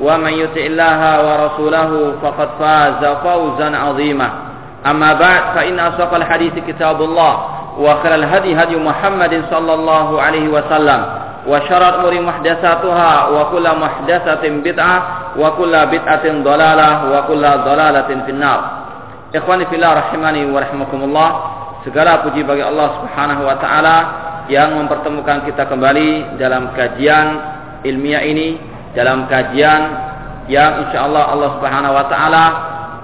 [0.00, 1.90] ومن يطع الله ورسوله
[2.22, 4.28] فقد فاز فوزا عظيما
[4.86, 7.34] أما بعد فإن أصدق الحديث كتاب الله
[7.78, 11.00] وخير الهدي هدي محمد صلى الله عليه وسلم
[11.48, 14.96] وشر الأمور محدثاتها وكل محدثة بدعة
[15.38, 18.60] وكل بدعة ضلالة وكل ضلالة في النار
[19.34, 21.30] إخواني في الله رحمني ورحمكم الله
[21.82, 23.96] Segala puji bagi Allah Subhanahu wa taala
[24.46, 27.26] yang mempertemukan kita kembali dalam kajian
[27.82, 28.54] ilmiah ini,
[28.97, 29.81] dalam kajian
[30.49, 32.45] yang insyaallah Allah Subhanahu wa taala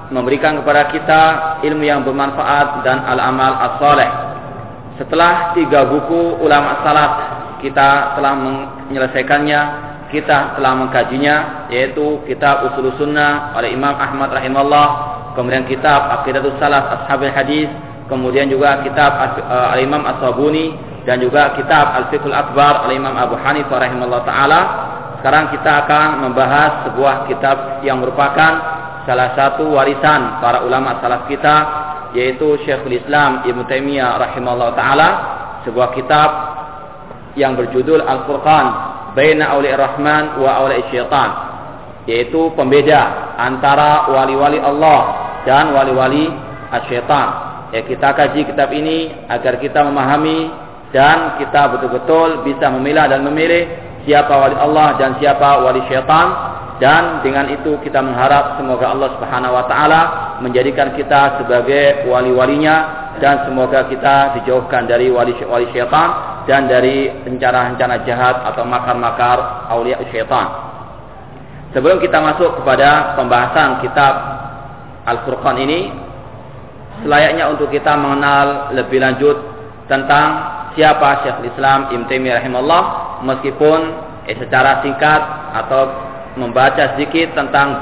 [0.09, 1.21] memberikan kepada kita
[1.61, 4.09] ilmu yang bermanfaat dan al-amal as-saleh.
[4.97, 7.11] Setelah tiga buku ulama salaf
[7.61, 9.61] kita telah menyelesaikannya,
[10.13, 14.87] kita telah mengkajinya yaitu kitab Usul Sunnah oleh Imam Ahmad rahimahullah,
[15.33, 17.69] kemudian kitab Aqidatus Salaf Ashabil Hadis,
[18.11, 20.77] kemudian juga kitab uh, Al-Imam As-Sabuni
[21.09, 24.59] dan juga kitab Al-Fiqhul Akbar oleh Imam Abu Hanifah rahimahullah taala.
[25.23, 28.59] Sekarang kita akan membahas sebuah kitab yang merupakan
[29.07, 31.55] salah satu warisan para ulama salaf kita
[32.11, 35.09] yaitu Syekhul Islam Ibnu Taimiyah rahimahullah taala,
[35.63, 36.29] sebuah kitab
[37.39, 38.65] yang berjudul Al-Furqan
[39.15, 41.29] Baina Auliya Rahman wa Auliya Syaitan
[42.03, 45.01] yaitu pembeda antara wali-wali Allah
[45.47, 46.27] dan wali-wali
[46.67, 47.27] asyaitan.
[47.71, 50.51] Ya kita kaji kitab ini agar kita memahami
[50.91, 56.27] dan kita betul-betul bisa memilah dan memilih siapa wali Allah dan siapa wali syaitan
[56.81, 60.01] dan dengan itu kita mengharap semoga Allah Subhanahu wa taala
[60.43, 62.75] menjadikan kita sebagai wali-walinya
[63.21, 70.73] dan semoga kita dijauhkan dari wali-wali syaitan dan dari rencana-rencana jahat atau makar-makar aulia syaitan.
[71.71, 74.13] Sebelum kita masuk kepada pembahasan kitab
[75.09, 75.89] Al-Furqan ini,
[77.01, 79.37] selayaknya untuk kita mengenal lebih lanjut
[79.89, 82.83] tentang siapa Syekhul Islam Ibn Taimiyah rahimahullah?
[83.23, 83.79] Meskipun
[84.29, 85.21] eh, secara singkat
[85.63, 85.81] atau
[86.33, 87.77] membaca sedikit tentang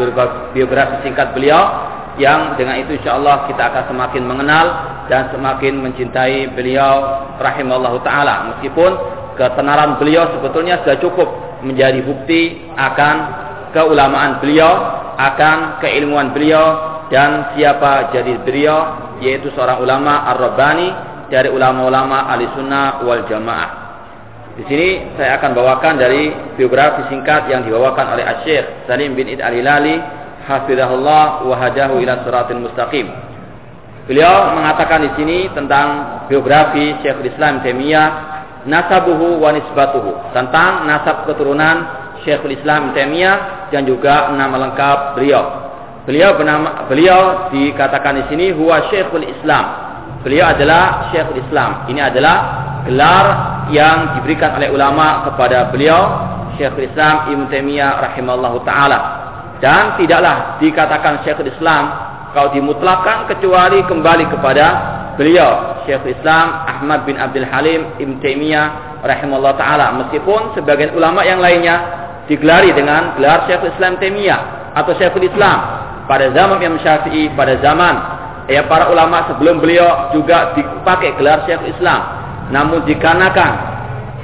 [0.52, 1.88] biografi singkat beliau
[2.20, 4.66] yang dengan itu insyaallah kita akan semakin mengenal
[5.08, 8.36] dan semakin mencintai beliau rahimahullah taala.
[8.56, 8.92] Meskipun
[9.40, 11.30] ketenaran beliau sebetulnya sudah cukup
[11.64, 13.16] menjadi bukti akan
[13.72, 14.72] keulamaan beliau
[15.16, 18.80] akan keilmuan beliau dan siapa jadi beliau
[19.24, 23.70] yaitu seorang ulama ar-rabbani dari ulama-ulama ahli sunnah wal jamaah.
[24.60, 26.28] Di sini saya akan bawakan dari
[26.60, 29.96] biografi singkat yang dibawakan oleh Syekh Salim bin Id al-Hilali
[30.44, 33.08] hafizahullah wa ila siratil mustaqim.
[34.12, 38.10] Beliau mengatakan di sini tentang biografi Syekhul Islam Taimiyah
[38.68, 41.88] nasabuhu wa nisbatuhu tentang nasab keturunan
[42.28, 45.44] Syekhul Islam Taimiyah dan juga nama lengkap beliau.
[46.04, 49.91] Beliau bernama beliau dikatakan di sini huwa Syekhul Islam.
[50.22, 51.90] Beliau adalah Syekhul Islam.
[51.90, 52.38] Ini adalah
[52.86, 53.26] gelar
[53.74, 56.02] yang diberikan oleh ulama kepada beliau
[56.58, 59.00] Syekhul Islam Ibnu Taimiyah rahimallahu taala.
[59.62, 61.90] Dan tidaklah dikatakan Syekhul Islam
[62.38, 64.66] kalau dimutlakan kecuali kembali kepada
[65.18, 69.90] beliau Syekhul Islam Ahmad bin Abdul Halim Ibnu Taimiyah rahimallahu taala.
[70.06, 71.82] Meskipun sebagian ulama yang lainnya
[72.30, 75.58] digelari dengan gelar Syekhul Islam Taimiyah atau Syekhul Islam
[76.06, 81.74] pada zaman Imam Syafi'i pada zaman ya para ulama sebelum beliau juga dipakai gelar Syekhul
[81.76, 82.02] Islam.
[82.50, 83.52] Namun dikarenakan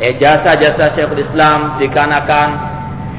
[0.01, 2.47] eh, jasa-jasa Syekhul Islam dikarenakan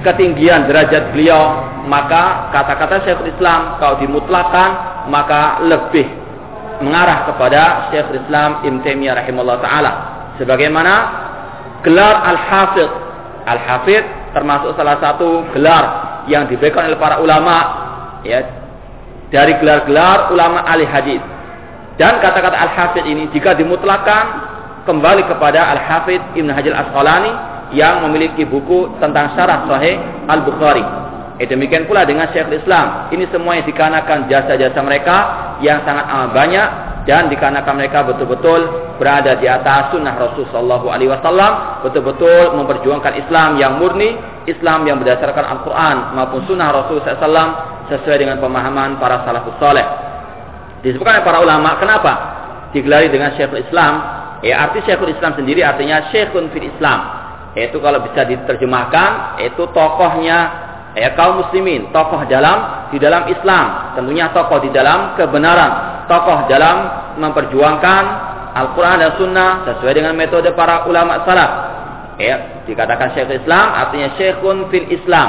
[0.03, 4.71] ketinggian derajat beliau maka kata-kata Syekhul Islam kalau dimutlakan
[5.09, 6.07] maka lebih
[6.83, 9.23] mengarah kepada Syekhul Islam Ibn Taimiyah
[9.63, 9.93] taala.
[10.39, 10.95] Sebagaimana
[11.83, 12.93] gelar Al-Hafidh.
[13.49, 14.07] Al-Hafidh
[14.37, 15.85] termasuk salah satu gelar
[16.29, 17.57] yang diberikan oleh para ulama
[18.23, 18.58] ya
[19.29, 21.23] dari gelar-gelar ulama ahli hadis
[21.99, 24.25] dan kata-kata Al-Hafidh ini jika dimutlakan
[24.87, 27.33] kembali kepada Al-Hafidh Ibn Hajar Asqalani
[27.75, 29.99] yang memiliki buku tentang syarah sahih
[30.31, 30.87] Al-Bukhari.
[31.39, 33.11] Eh, demikian pula dengan Syekhul Islam.
[33.15, 35.17] Ini semuanya dikarenakan jasa-jasa mereka
[35.63, 36.69] yang sangat amat banyak
[37.07, 38.61] dan dikarenakan mereka betul-betul
[38.99, 44.19] berada di atas sunnah Rasul Sallallahu Alaihi Wasallam, betul-betul memperjuangkan Islam yang murni,
[44.51, 49.85] Islam yang berdasarkan Al-Quran maupun sunnah Rasul SAW sesuai dengan pemahaman para salafus soleh.
[50.85, 52.13] Disebutkan oleh para ulama, kenapa
[52.71, 53.93] digelari dengan Syekhul Islam?
[54.47, 56.99] Ya, arti Syekhul Islam sendiri artinya Syekhun fil Islam.
[57.59, 60.39] Yaitu kalau bisa diterjemahkan, itu tokohnya
[60.95, 66.77] ya kaum muslimin, tokoh dalam di dalam Islam, tentunya tokoh di dalam kebenaran, tokoh dalam
[67.19, 68.03] memperjuangkan
[68.55, 71.51] Al-Quran dan Sunnah sesuai dengan metode para ulama salaf.
[72.19, 75.29] Ya, dikatakan Syekh Islam artinya Syekhun fil Islam,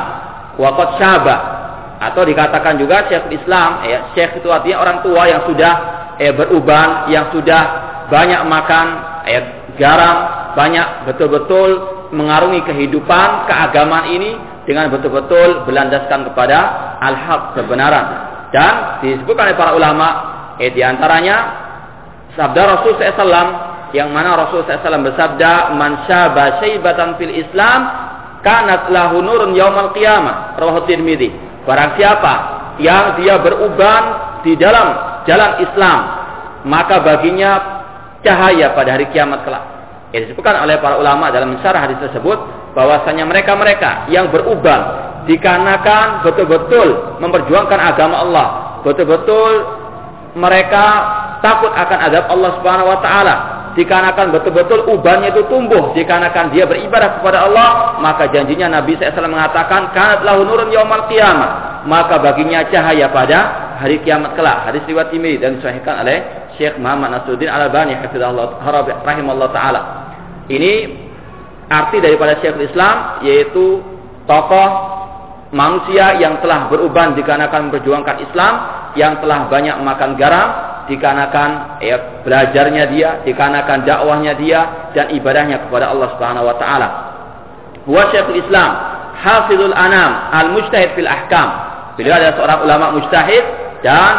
[0.61, 1.58] waqad syabah
[1.99, 5.73] atau dikatakan juga Syekh Islam, ya Syekh itu artinya orang tua yang sudah
[6.15, 7.61] eh, beruban, yang sudah
[8.07, 8.85] banyak makan
[9.27, 9.43] eh,
[9.75, 10.17] garam,
[10.55, 11.69] banyak betul-betul
[12.15, 14.31] mengarungi kehidupan keagamaan ini
[14.63, 16.57] dengan betul-betul berlandaskan kepada
[17.03, 18.05] al-haq kebenaran.
[18.49, 20.07] Dan disebutkan oleh para ulama,
[20.57, 21.37] eh di antaranya
[22.33, 27.79] sabda Rasul SAW yang mana Rasul SAW bersabda, "Man syaba syaibatan fil Islam,
[28.41, 31.48] kanat lahu nurun yaumal qiyamah." Rawahu Tirmidzi.
[31.67, 32.33] Barang siapa
[32.79, 34.03] yang dia beruban
[34.43, 35.99] di dalam jalan Islam,
[36.67, 37.51] maka baginya
[38.23, 39.63] cahaya pada hari kiamat kelak.
[40.09, 42.37] Ini disebutkan oleh para ulama dalam syarah hadis tersebut
[42.73, 48.47] bahwasanya mereka-mereka yang berubah dikarenakan betul-betul memperjuangkan agama Allah,
[48.81, 49.51] betul-betul
[50.33, 50.85] mereka
[51.45, 53.35] takut akan adab Allah Subhanahu wa taala,
[53.77, 59.93] dikarenakan betul-betul ubannya itu tumbuh dikarenakan dia beribadah kepada Allah maka janjinya Nabi SAW mengatakan
[59.93, 61.83] kanat lahu nurun yaumal qiyamah.
[61.85, 63.39] Maka baginya cahaya pada
[63.79, 64.67] hari kiamat kelak.
[64.67, 66.17] Hadis riwayat ini dan disahihkan oleh
[66.59, 68.59] Syekh Muhammad Nasruddin Al-Albani hafizahullah
[69.07, 69.81] rahimallahu taala.
[70.51, 70.73] Ini
[71.71, 73.79] arti daripada Syekhul Islam yaitu
[74.27, 74.69] tokoh
[75.55, 78.53] manusia yang telah beruban dikarenakan memperjuangkan Islam,
[78.97, 80.49] yang telah banyak makan garam
[80.89, 86.87] dikarenakan ya, belajarnya dia, dikarenakan dakwahnya dia dan ibadahnya kepada Allah Subhanahu wa taala.
[87.85, 88.71] Wa Syekhul Islam,
[89.19, 91.49] Hafizul Anam, Al-Mujtahid fil Ahkam.
[91.99, 93.43] Beliau adalah seorang ulama mujtahid
[93.83, 94.13] dan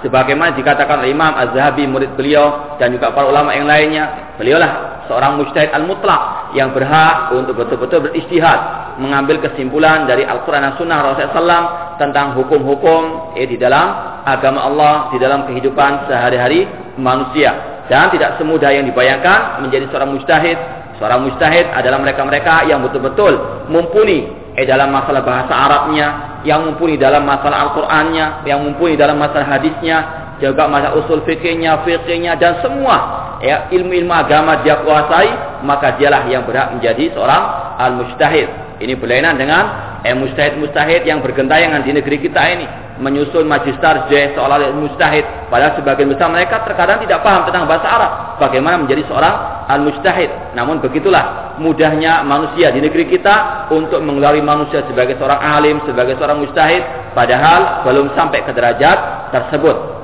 [0.00, 5.40] sebagaimana dikatakan oleh Imam Az-Zahabi murid beliau dan juga para ulama yang lainnya, beliaulah seorang
[5.40, 11.64] mujtahid al-mutlak yang berhak untuk betul-betul beristihad mengambil kesimpulan dari Al-Quran dan Sunnah Rasulullah SAW
[11.96, 16.68] tentang hukum-hukum eh, di dalam agama Allah, di dalam kehidupan sehari-hari
[17.00, 17.80] manusia.
[17.88, 20.58] Dan tidak semudah yang dibayangkan menjadi seorang mujtahid.
[21.00, 24.28] Seorang mujtahid adalah mereka-mereka yang betul-betul mumpuni
[24.58, 30.27] eh, dalam masalah bahasa Arabnya, yang mumpuni dalam masalah Al-Qur'annya, yang mumpuni dalam masalah hadisnya,
[30.38, 36.46] juga masalah usul fikihnya, fikihnya dan semua ya ilmu-ilmu agama dia kuasai, maka dialah yang
[36.46, 37.42] berhak menjadi seorang
[37.78, 38.48] al-mujtahid.
[38.78, 39.62] Ini berlainan dengan
[40.06, 42.66] eh, mujtahid-mujtahid yang bergentayangan di negeri kita ini.
[42.98, 45.50] Menyusun majistar J seolah mujtahid.
[45.50, 48.12] Padahal sebagian besar mereka terkadang tidak paham tentang bahasa Arab.
[48.42, 50.54] Bagaimana menjadi seorang al-mujtahid?
[50.58, 56.42] Namun begitulah mudahnya manusia di negeri kita untuk mengeluarkan manusia sebagai seorang alim sebagai seorang
[56.42, 56.82] mujtahid.
[57.14, 59.97] Padahal belum sampai ke derajat tersebut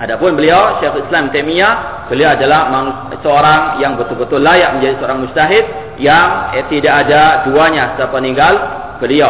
[0.00, 2.72] Adapun beliau Syekh Islam Taimiyah, beliau adalah
[3.20, 5.64] seorang yang betul-betul layak menjadi seorang mustahid
[6.00, 8.54] yang eh, tidak ada duanya sepeninggal
[8.96, 9.28] beliau.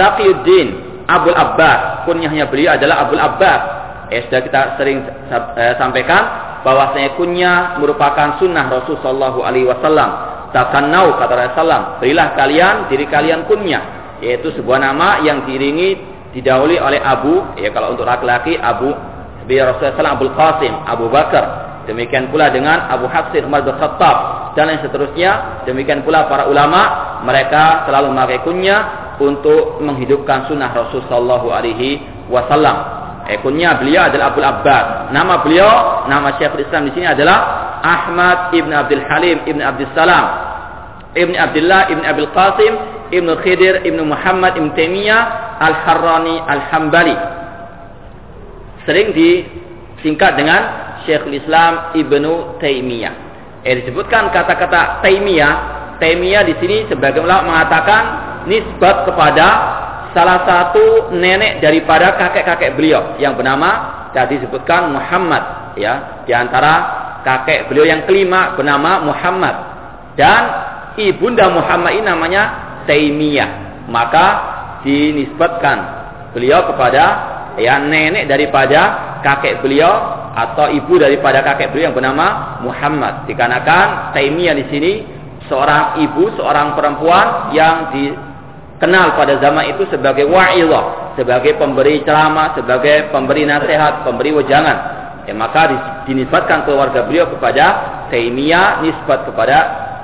[0.00, 0.68] Taqiyuddin
[1.04, 3.60] Abdul Abbas, kunyahnya beliau adalah Abdul Abbas.
[4.08, 6.22] Eh, sudah kita sering eh, sampaikan
[6.64, 10.32] bahwasanya kunyah merupakan sunnah Rasul Shallallahu Alaihi Wasallam.
[10.56, 17.04] Takannau kata Rasulullah, berilah kalian diri kalian kunyah, yaitu sebuah nama yang diiringi didahului oleh
[17.04, 18.96] Abu, ya kalau untuk laki-laki Abu
[19.46, 21.44] beliau Rasulullah Abu Qasim, Abu Bakar.
[21.86, 24.16] Demikian pula dengan Abu Hafsin Umar bin Khattab
[24.58, 25.62] dan yang seterusnya.
[25.70, 28.42] Demikian pula para ulama, mereka selalu memakai
[29.22, 32.76] untuk menghidupkan sunnah Rasul Sallallahu Alaihi Wasallam.
[33.30, 35.14] Eh, beliau adalah Abu Abbas.
[35.14, 35.72] Nama beliau,
[36.10, 37.38] nama Syekhul Islam di sini adalah
[37.82, 40.26] Ahmad ibn Abdul Halim ibn Abdul Salam
[41.16, 42.72] ibn Abdullah ibn Abdul Qasim
[43.10, 47.16] ibn Khidir ibn Muhammad ibn Taimiyah al-Harrani al-Hambali
[48.86, 50.60] sering disingkat dengan
[51.04, 53.14] Syekhul Islam Ibnu Taimiyah.
[53.66, 55.54] Eh disebutkan kata-kata Taimiyah.
[55.98, 58.02] Taimiyah di sini sebagai ulama mengatakan
[58.46, 59.48] nisbat kepada
[60.14, 66.74] salah satu nenek daripada kakek-kakek beliau yang bernama tadi disebutkan Muhammad ya di antara
[67.20, 69.54] kakek beliau yang kelima bernama Muhammad
[70.16, 70.40] dan
[70.96, 72.42] ibunda Muhammad ini namanya
[72.88, 73.50] Taimiyah
[73.92, 74.26] maka
[74.88, 75.78] dinisbatkan
[76.32, 78.80] beliau kepada ya nenek daripada
[79.24, 79.92] kakek beliau
[80.36, 83.24] atau ibu daripada kakek beliau yang bernama Muhammad.
[83.24, 84.92] Dikarenakan Taimiyah di sini
[85.48, 88.12] seorang ibu, seorang perempuan yang di
[88.76, 94.78] kenal pada zaman itu sebagai wa'illah, sebagai pemberi ceramah, sebagai pemberi nasihat, pemberi wejangan.
[95.26, 95.66] Ya, maka
[96.06, 97.66] dinisbatkan keluarga beliau kepada
[98.14, 99.56] Taimiyah, nisbat kepada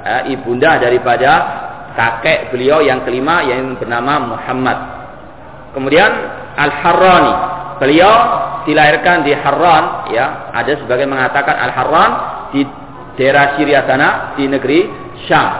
[0.02, 1.30] eh, ibunda daripada
[1.94, 4.78] kakek beliau yang kelima yang bernama Muhammad.
[5.76, 6.11] Kemudian
[6.56, 7.35] Al-Harrani.
[7.82, 8.14] Beliau
[8.62, 12.11] dilahirkan di Harran ya, ada sebagai mengatakan Al-Harran
[12.54, 12.62] di
[13.18, 14.87] daerah Syria sana di negeri
[15.26, 15.50] Syam.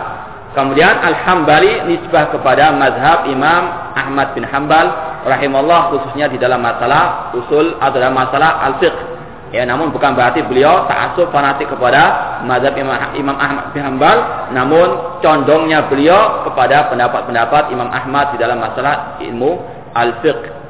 [0.53, 3.63] Kemudian Al-Hambali nisbah kepada mazhab Imam
[3.97, 4.85] Ahmad bin Hambal
[5.25, 9.13] rahimahullah khususnya di dalam masalah usul atau dalam masalah al-fiqh.
[9.53, 15.21] Ya, namun bukan berarti beliau ta'assub fanatik kepada mazhab Imam, Imam Ahmad bin Hambal, namun
[15.21, 19.61] condongnya beliau kepada pendapat-pendapat Imam Ahmad di dalam masalah ilmu
[19.93, 20.62] al-fiqh.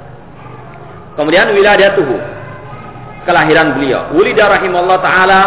[1.13, 2.15] Kemudian wiladatuhu
[3.24, 4.12] kelahiran beliau.
[4.13, 5.41] Wulida rahimahullah taala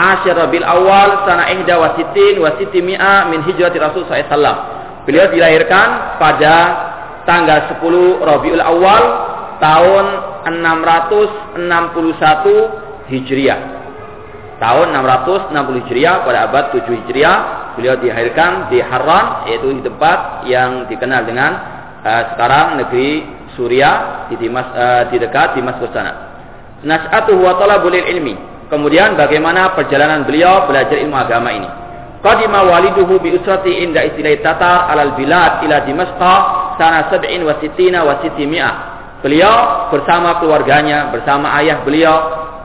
[0.00, 4.56] asyir Rabiul Awal sana ihda wa sitin wa mi'a min hijrati Rasul SAW.
[5.04, 6.56] Beliau dilahirkan pada
[7.24, 9.04] tanggal 10 Rabiul Awal
[9.60, 10.06] tahun
[10.48, 13.60] 661 Hijriah.
[14.60, 17.38] Tahun 660 Hijriah pada abad 7 Hijriah
[17.80, 21.50] beliau dilahirkan di Harran yaitu di tempat yang dikenal dengan
[22.04, 26.32] uh, sekarang negeri Suriah di Dimas, uh, di dekat Dimaskus sana.
[26.80, 31.66] Nas'atuhu wa talabul ilmi Kemudian bagaimana perjalanan beliau belajar ilmu agama ini.
[32.22, 36.34] Qadima waliduhu bi usrati inda istilai tatar alal bilad ila Dimashqa
[36.78, 38.74] sana sab'in wa sittina wa sitimi'ah.
[39.26, 42.16] Beliau bersama keluarganya, bersama ayah beliau,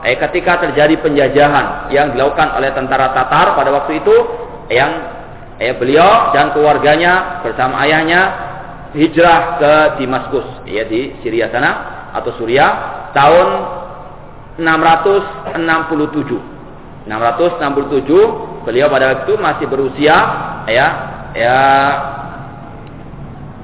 [0.06, 4.16] eh, ketika terjadi penjajahan yang dilakukan oleh tentara Tatar pada waktu itu,
[4.70, 4.92] yang
[5.58, 8.45] eh, beliau dan keluarganya bersama ayahnya
[8.96, 11.70] hijrah ke Damaskus, ya di Syria sana
[12.16, 13.48] atau Suriah tahun
[14.58, 16.56] 667.
[17.06, 20.16] 667 beliau pada waktu masih berusia
[20.66, 20.86] ya
[21.38, 21.58] ya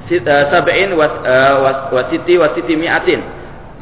[0.07, 3.19] eh, sabain was, uh, wasiti wasiti miatin.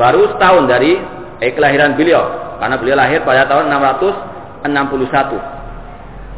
[0.00, 0.97] Baru setahun dari
[1.45, 2.57] eh, kelahiran beliau.
[2.57, 3.69] Karena beliau lahir pada tahun
[4.64, 5.61] 661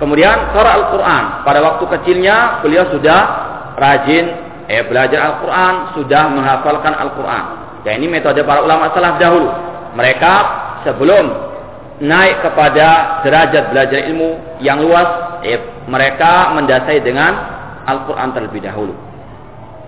[0.02, 1.24] kemudian surah Al-Quran.
[1.46, 3.20] Pada waktu kecilnya beliau sudah
[3.78, 4.41] rajin
[4.72, 7.44] eh, belajar Al-Quran sudah menghafalkan Al-Quran.
[7.84, 9.52] Dan ini metode para ulama salaf dahulu.
[9.92, 10.34] Mereka
[10.88, 11.24] sebelum
[12.00, 17.32] naik kepada derajat belajar ilmu yang luas, eh, mereka mendasai dengan
[17.84, 18.96] Al-Quran terlebih dahulu.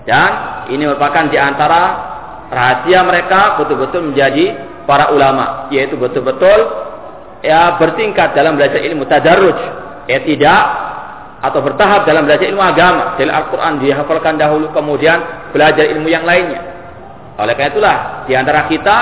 [0.04, 0.30] Dan
[0.68, 1.82] ini merupakan di antara
[2.52, 4.52] rahasia mereka betul-betul menjadi
[4.84, 6.60] para ulama, yaitu betul-betul
[7.40, 9.56] ya bertingkat dalam belajar ilmu tadarruj,
[10.12, 10.62] ya tidak
[11.44, 13.20] atau bertahap dalam belajar ilmu agama.
[13.20, 16.60] Dari Al-Quran dihafalkan dahulu, kemudian belajar ilmu yang lainnya.
[17.36, 18.96] Oleh karena itulah, di antara kita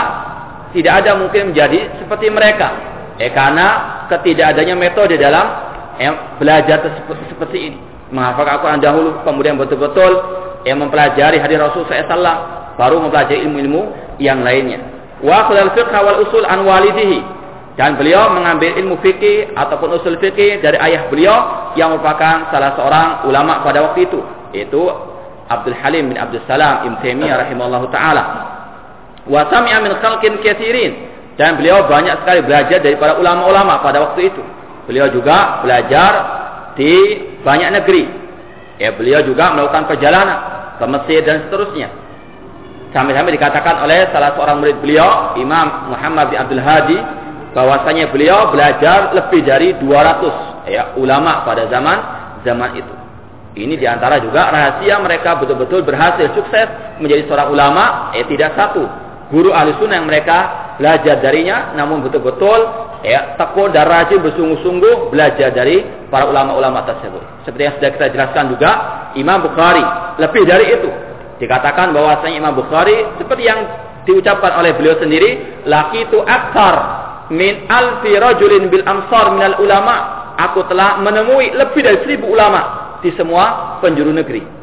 [0.75, 2.69] tidak ada mungkin menjadi seperti mereka.
[3.21, 3.67] Eh, karena
[4.11, 5.47] ketidakadanya metode dalam
[6.03, 6.11] eh,
[6.43, 6.83] belajar
[7.31, 7.79] seperti ini.
[8.11, 10.13] Menghafal Al-Quran dahulu, kemudian betul-betul
[10.67, 13.83] yang mempelajari hadis Rasul SAW, baru mempelajari ilmu-ilmu
[14.19, 14.83] yang lainnya.
[15.23, 17.23] Wa khulal fiqh wal usul an walidihi.
[17.73, 23.09] Dan beliau mengambil ilmu fikih ataupun usul fikih dari ayah beliau yang merupakan salah seorang
[23.25, 24.21] ulama pada waktu itu,
[24.53, 24.93] yaitu
[25.49, 28.23] Abdul Halim bin Abdul Salam Ibn rahimahullah taala.
[29.25, 31.13] Wa sami'a min khalqin katsirin.
[31.41, 34.43] Dan beliau banyak sekali belajar dari para ulama-ulama pada waktu itu.
[34.85, 36.13] Beliau juga belajar
[36.77, 36.93] di
[37.41, 38.05] banyak negeri.
[38.77, 40.39] Ya, beliau juga melakukan perjalanan
[40.77, 41.89] ke Mesir dan seterusnya.
[42.93, 46.99] Sampai-sampai dikatakan oleh salah seorang murid beliau, Imam Muhammad bin Abdul Hadi,
[47.53, 51.99] bahwasanya beliau belajar lebih dari 200 ya, ulama pada zaman
[52.43, 52.95] zaman itu.
[53.53, 57.85] Ini di antara juga rahasia mereka betul-betul berhasil sukses menjadi seorang ulama,
[58.17, 58.81] eh tidak satu,
[59.29, 62.65] guru ahli sunnah yang mereka belajar darinya namun betul-betul
[63.05, 67.21] ya tekun dan rajin bersungguh-sungguh belajar dari para ulama-ulama tersebut.
[67.45, 68.71] Seperti yang sudah kita jelaskan juga
[69.21, 69.85] Imam Bukhari
[70.17, 70.91] lebih dari itu
[71.43, 73.61] dikatakan bahwasanya Imam Bukhari seperti yang
[74.07, 79.95] diucapkan oleh beliau sendiri laki itu aktar min alfi rajulin bil amsar minal ulama
[80.41, 84.63] aku telah menemui lebih dari seribu ulama di semua penjuru negeri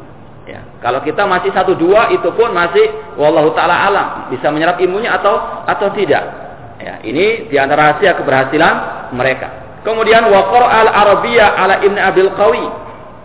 [0.49, 0.65] Ya.
[0.81, 2.89] Kalau kita masih satu dua itu pun masih
[3.21, 6.25] wallahu taala alam bisa menyerap ilmunya atau atau tidak.
[6.81, 8.75] Ya, ini di antara rahasia keberhasilan
[9.13, 9.77] mereka.
[9.85, 12.65] Kemudian waqar al Arabiyah ala Ibn Abil Qawi.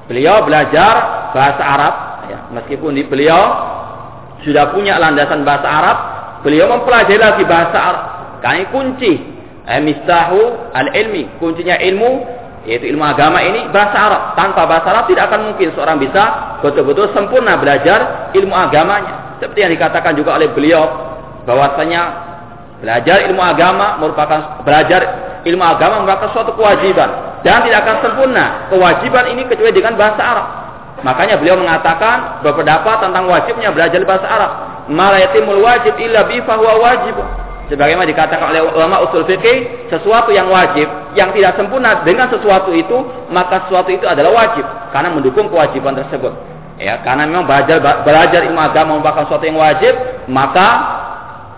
[0.04, 0.94] Beliau belajar
[1.32, 1.94] bahasa Arab
[2.28, 3.72] ya, meskipun di beliau
[4.44, 5.98] sudah punya landasan bahasa Arab,
[6.44, 8.04] beliau mempelajari lagi bahasa Arab.
[8.44, 9.12] Karena kunci
[9.64, 14.22] eh, mistahu al-ilmi, kuncinya ilmu yaitu ilmu agama ini bahasa Arab.
[14.36, 16.22] Tanpa bahasa Arab tidak akan mungkin seorang bisa
[16.60, 19.40] betul-betul sempurna belajar ilmu agamanya.
[19.40, 20.84] Seperti yang dikatakan juga oleh beliau
[21.48, 22.02] bahwasanya
[22.84, 25.00] belajar ilmu agama merupakan belajar
[25.44, 30.46] ilmu agama merupakan suatu kewajiban dan tidak akan sempurna kewajiban ini kecuali dengan bahasa Arab.
[31.04, 34.50] Makanya beliau mengatakan berpendapat tentang wajibnya belajar bahasa Arab.
[34.88, 37.16] Malayatimul wajib illa bi fahuwa wajib.
[37.64, 40.84] Sebagaimana dikatakan oleh ulama usul fikih, sesuatu yang wajib
[41.16, 43.00] yang tidak sempurna dengan sesuatu itu,
[43.32, 46.32] maka sesuatu itu adalah wajib karena mendukung kewajiban tersebut.
[46.76, 49.94] Ya, karena memang belajar belajar ilmu agama merupakan sesuatu yang wajib,
[50.28, 50.68] maka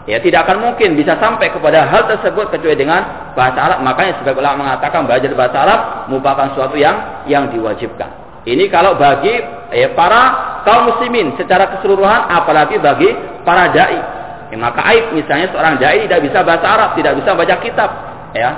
[0.06, 3.78] ya tidak akan mungkin bisa sampai kepada hal tersebut kecuali dengan bahasa Arab.
[3.82, 8.26] Makanya sebagai ulama mengatakan belajar bahasa Arab merupakan sesuatu yang yang diwajibkan.
[8.46, 9.34] Ini kalau bagi
[9.74, 10.22] ya, para
[10.62, 13.10] kaum muslimin secara keseluruhan, apalagi bagi
[13.42, 14.15] para dai.
[14.46, 17.90] Ya, maka aib misalnya seorang dai tidak bisa bahasa Arab, tidak bisa baca kitab,
[18.30, 18.50] ya.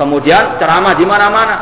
[0.00, 1.56] Kemudian ceramah di mana-mana,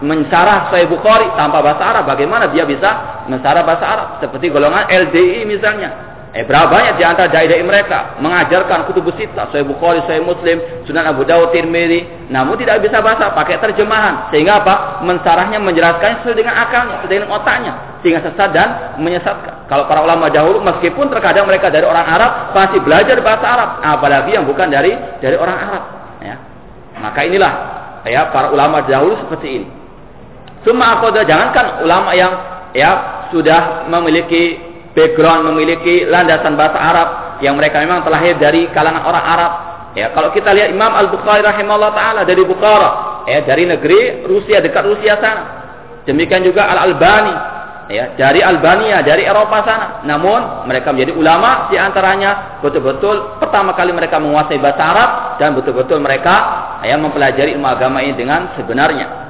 [0.00, 4.08] mensarah Sahih Bukhari tanpa bahasa Arab, bagaimana dia bisa mensarah bahasa Arab?
[4.24, 9.64] Seperti golongan LDI misalnya, Eh, berapa banyak di antara dai-dai mereka mengajarkan kutubus sita, Sahih
[9.64, 14.28] Bukhari, Sahih Muslim, Sunan Abu Dawud, Tirmidzi, namun tidak bisa bahasa, pakai terjemahan.
[14.28, 15.00] Sehingga apa?
[15.00, 17.72] Mensarahnya menjelaskan sesuai dengan akalnya, sesuai dengan otaknya,
[18.04, 18.68] sehingga sesat dan
[19.00, 19.64] menyesatkan.
[19.64, 24.36] Kalau para ulama dahulu meskipun terkadang mereka dari orang Arab, pasti belajar bahasa Arab, apalagi
[24.36, 24.92] yang bukan dari
[25.24, 25.82] dari orang Arab,
[26.20, 26.36] ya.
[27.00, 27.52] Maka inilah
[28.04, 29.68] ya para ulama dahulu seperti ini.
[30.68, 32.32] Cuma aku jangankan ulama yang
[32.76, 34.65] ya sudah memiliki
[34.96, 37.08] background memiliki landasan bahasa Arab
[37.44, 39.52] yang mereka memang terlahir dari kalangan orang Arab.
[39.92, 44.64] Ya, kalau kita lihat Imam Al Bukhari rahimahullah taala dari Bukhara, ya dari negeri Rusia
[44.64, 45.42] dekat Rusia sana.
[46.08, 47.34] Demikian juga Al Albani,
[47.92, 49.86] ya dari Albania, dari Eropa sana.
[50.04, 55.10] Namun mereka menjadi ulama di antaranya betul-betul pertama kali mereka menguasai bahasa Arab
[55.40, 56.34] dan betul-betul mereka
[56.84, 59.28] ya mempelajari ilmu agama ini dengan sebenarnya.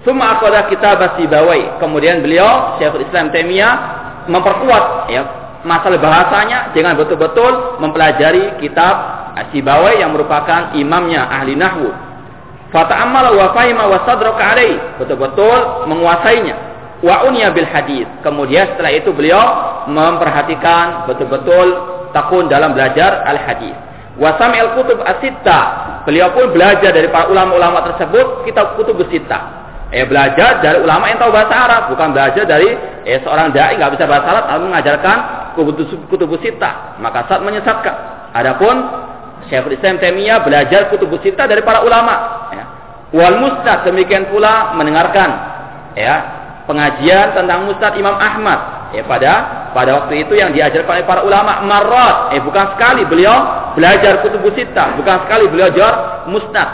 [0.00, 1.76] Suma akodah kitab Sibawai.
[1.76, 5.22] Kemudian beliau Syekhul Islam Taimiyah memperkuat ya
[5.64, 11.88] masalah bahasanya dengan betul-betul mempelajari kitab Sibawai yang merupakan imamnya ahli nahwu.
[12.70, 15.00] Fata'ammal wa fahima wa sadraka alaih.
[15.00, 16.54] Betul-betul menguasainya.
[17.00, 18.04] Wa unya bil hadis.
[18.20, 19.44] Kemudian setelah itu beliau
[19.88, 21.66] memperhatikan betul-betul
[22.12, 23.72] takun dalam belajar al hadis.
[24.20, 25.60] Wa sami'al kutub asitta.
[26.04, 31.18] Beliau pun belajar dari para ulama-ulama tersebut kitab kutub asitta eh belajar dari ulama yang
[31.18, 32.70] tahu bahasa Arab, bukan belajar dari
[33.02, 35.18] eh seorang dai nggak bisa bahasa Arab lalu mengajarkan
[36.06, 37.94] kutubus sita, maka saat menyesatkan.
[38.30, 38.76] Adapun
[39.50, 42.64] Syekhul Islam Taimiyah belajar kutubus sita dari para ulama, ya.
[43.10, 45.30] Wal mustad demikian pula mendengarkan
[45.98, 46.14] ya
[46.70, 49.32] pengajian tentang mustad Imam Ahmad ya pada
[49.74, 54.54] pada waktu itu yang diajarkan oleh para ulama marot eh bukan sekali beliau belajar kutubus
[54.54, 56.68] sita, bukan sekali beliau belajar mustad.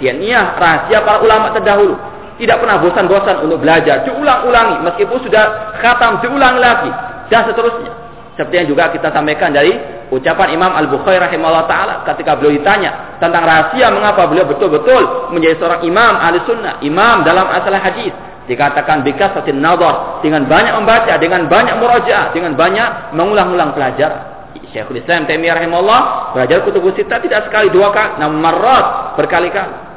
[0.00, 0.16] Dia
[0.56, 4.08] rahasia para ulama terdahulu tidak pernah bosan-bosan untuk belajar.
[4.08, 4.86] Diulang-ulangi.
[4.88, 6.88] Meskipun sudah khatam, diulang lagi.
[7.28, 7.92] Dan seterusnya.
[8.32, 9.76] Seperti yang juga kita sampaikan dari
[10.08, 15.84] ucapan Imam Al-Bukhari rahimahullah ta'ala ketika beliau ditanya tentang rahasia mengapa beliau betul-betul menjadi seorang
[15.84, 18.12] imam ahli sunnah, imam dalam asal hadis.
[18.48, 24.32] Dikatakan bikasatin nazar dengan banyak membaca, dengan banyak murajaah, dengan banyak mengulang-ulang pelajar.
[24.72, 26.00] Syekhul Islam Taimiyah rahimahullah
[26.32, 29.91] belajar kutubus sita tidak sekali dua kali, namun marrat berkali-kali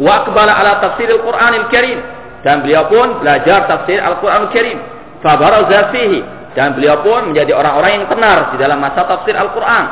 [0.00, 2.00] wa akbala ala tafsir Al-Qur'anil Karim.
[2.40, 4.80] Dan beliau pun belajar tafsir Al-Qur'an Karim.
[5.20, 6.24] Fabaraza fihi.
[6.56, 9.84] Dan beliau pun menjadi orang-orang yang tenar di dalam masa tafsir Al-Qur'an.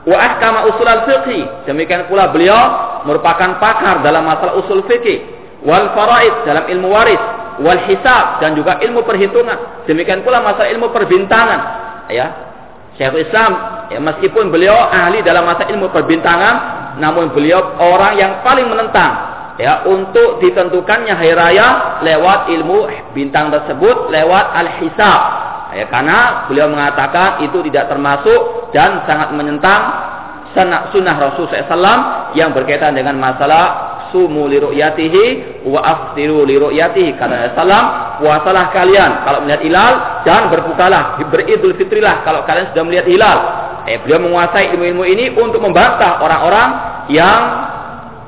[0.00, 2.56] Wa ahkama usul al-fiqh demikian pula beliau
[3.04, 5.28] merupakan pakar dalam masalah usul fikih
[5.60, 7.20] wal faraid dalam ilmu waris.
[7.60, 9.84] Wal hisab dan juga ilmu perhitungan.
[9.84, 11.60] Demikian pula masalah ilmu perbintangan.
[12.08, 12.48] Ya.
[12.96, 13.50] Syekhul Islam
[13.92, 16.54] ya meskipun beliau ahli dalam masa ilmu perbintangan
[17.00, 19.29] namun beliau orang yang paling menentang
[19.60, 25.20] ya untuk ditentukannya hari raya lewat ilmu bintang tersebut lewat al-hisab.
[25.70, 29.80] Ya karena beliau mengatakan itu tidak termasuk dan sangat menentang
[30.90, 35.24] sunnah Rasul SAW yang berkaitan dengan masalah sumu li ru'yatihi
[35.70, 39.92] wa aftiru li ru'yatihi kata Rasulullah puasalah kalian kalau melihat hilal
[40.26, 43.38] jangan berbukalah beridul fitrilah kalau kalian sudah melihat hilal.
[43.86, 46.68] Eh beliau menguasai ilmu-ilmu ini untuk membantah orang-orang
[47.14, 47.40] yang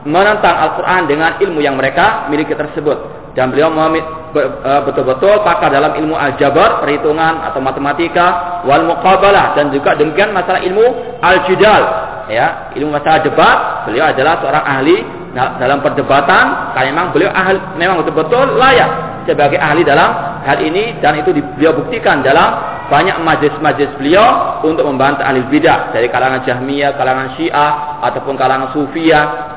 [0.03, 3.23] menentang Al-Quran dengan ilmu yang mereka miliki tersebut.
[3.33, 9.97] Dan beliau e, betul-betul pakar dalam ilmu aljabar, perhitungan atau matematika, wal muqabalah dan juga
[9.97, 11.83] demikian masalah ilmu al-jidal.
[12.29, 14.97] Ya, ilmu masalah debat, beliau adalah seorang ahli
[15.33, 21.17] dalam perdebatan karena memang beliau ahli, memang betul-betul layak sebagai ahli dalam hal ini dan
[21.17, 22.53] itu beliau buktikan dalam
[22.93, 29.52] banyak majlis-majlis beliau untuk membantah ahli bidah dari kalangan Jahmiyah, kalangan Syiah ataupun kalangan Sufiyah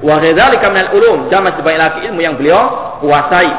[0.00, 3.52] Wa dzalika minal ulum dan masih lagi ilmu yang beliau kuasai.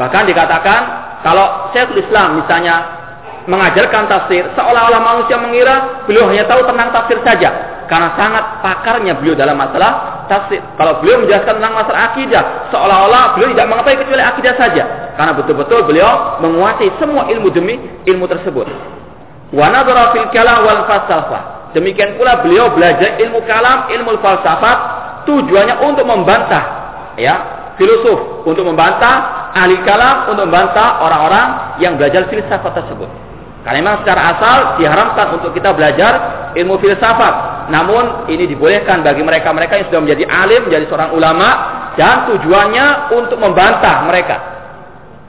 [0.00, 0.80] Bahkan dikatakan
[1.20, 3.02] kalau Syekhul Islam misalnya
[3.44, 7.50] mengajarkan tafsir seolah-olah manusia mengira beliau hanya tahu tentang tafsir saja
[7.90, 10.62] karena sangat pakarnya beliau dalam masalah tafsir.
[10.78, 14.84] Kalau beliau menjelaskan tentang masalah akidah seolah-olah beliau tidak mengetahui kecuali akidah saja.
[15.12, 17.76] karena betul-betul beliau menguasai semua ilmu demi
[18.08, 18.64] ilmu tersebut.
[19.52, 21.76] Wa nadhara fil kalam wal falsafah.
[21.76, 26.64] Demikian pula beliau belajar ilmu kalam, ilmu falsafat tujuannya untuk membantah
[27.16, 27.34] ya,
[27.76, 33.08] filosof, untuk membantah ahli kalam, untuk membantah orang-orang yang belajar filsafat tersebut.
[33.62, 36.12] Karena memang secara asal diharamkan untuk kita belajar
[36.58, 37.70] ilmu filsafat.
[37.70, 41.48] Namun ini dibolehkan bagi mereka-mereka yang sudah menjadi alim, menjadi seorang ulama
[41.94, 44.36] dan tujuannya untuk membantah mereka.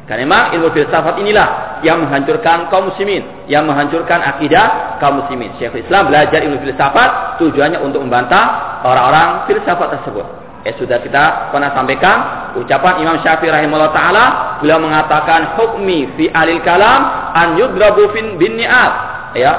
[0.03, 5.55] Karena memang ilmu filsafat inilah yang menghancurkan kaum muslimin, yang menghancurkan akidah kaum muslimin.
[5.55, 10.27] Syekh Islam belajar ilmu filsafat tujuannya untuk membantah orang-orang filsafat tersebut.
[10.63, 12.15] Eh sudah kita pernah sampaikan
[12.55, 14.25] ucapan Imam Syafi'i rahimahullah taala
[14.63, 17.03] beliau mengatakan hukmi fi alil kalam
[17.35, 18.91] an yudrabu fin bin ni'at
[19.35, 19.51] ya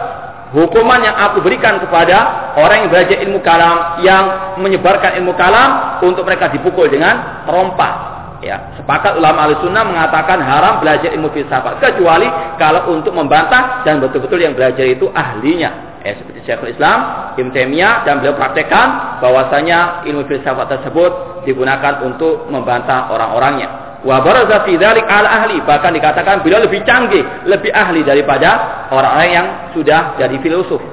[0.57, 6.25] hukuman yang aku berikan kepada orang yang belajar ilmu kalam yang menyebarkan ilmu kalam untuk
[6.25, 12.27] mereka dipukul dengan rompa ya sepakat ulama al sunnah mengatakan haram belajar ilmu filsafat kecuali
[12.59, 18.05] kalau untuk membantah dan betul-betul yang belajar itu ahlinya eh, seperti Syekhul Islam, Ibn Taimiyah
[18.05, 24.01] dan beliau praktekkan bahwasanya ilmu filsafat tersebut digunakan untuk membantah orang-orangnya.
[24.05, 30.37] Wa al ahli bahkan dikatakan beliau lebih canggih, lebih ahli daripada orang-orang yang sudah jadi
[30.45, 30.85] filosof.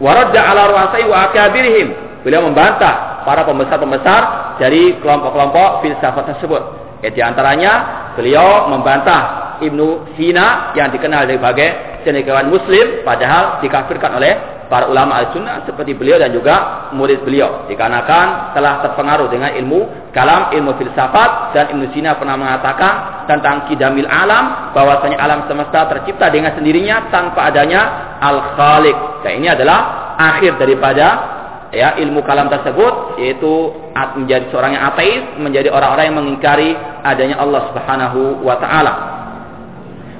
[0.00, 1.88] Waradda ala wa akabirihim.
[2.24, 4.20] Beliau membantah para pembesar-pembesar
[4.60, 6.62] dari kelompok-kelompok filsafat tersebut.
[7.04, 7.72] Ya, di antaranya
[8.16, 15.64] beliau membantah Ibnu Sina yang dikenal sebagai cendekiawan muslim padahal dikafirkan oleh para ulama al-sunnah
[15.68, 21.74] seperti beliau dan juga murid beliau dikarenakan telah terpengaruh dengan ilmu kalam, ilmu filsafat dan
[21.76, 28.16] Ibnu Sina pernah mengatakan tentang kidamil alam bahwasanya alam semesta tercipta dengan sendirinya tanpa adanya
[28.22, 29.26] al-khaliq.
[29.26, 31.33] Dan ini adalah akhir daripada
[31.74, 33.74] ya ilmu kalam tersebut yaitu
[34.16, 36.70] menjadi seorang yang ateis, menjadi orang-orang yang mengingkari
[37.02, 38.94] adanya Allah Subhanahu wa taala.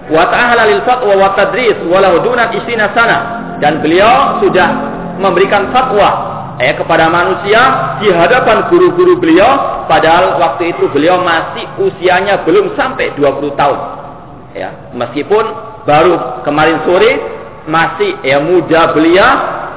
[0.04, 3.18] Wa ta'ala lil fatwa wa tadris walau duna isina sana.
[3.62, 4.68] Dan beliau sudah
[5.16, 6.08] memberikan fatwa
[6.60, 13.16] eh, kepada manusia di hadapan guru-guru beliau padahal waktu itu beliau masih usianya belum sampai
[13.16, 13.78] 20 tahun.
[14.52, 15.44] Ya meskipun
[15.88, 17.12] baru kemarin sore
[17.64, 19.28] masih ya muda belia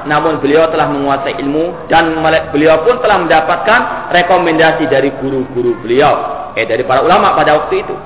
[0.06, 2.14] namun beliau telah menguasai ilmu dan
[2.54, 6.14] beliau pun telah mendapatkan rekomendasi dari guru-guru beliau
[6.54, 7.96] eh dari para ulama pada waktu itu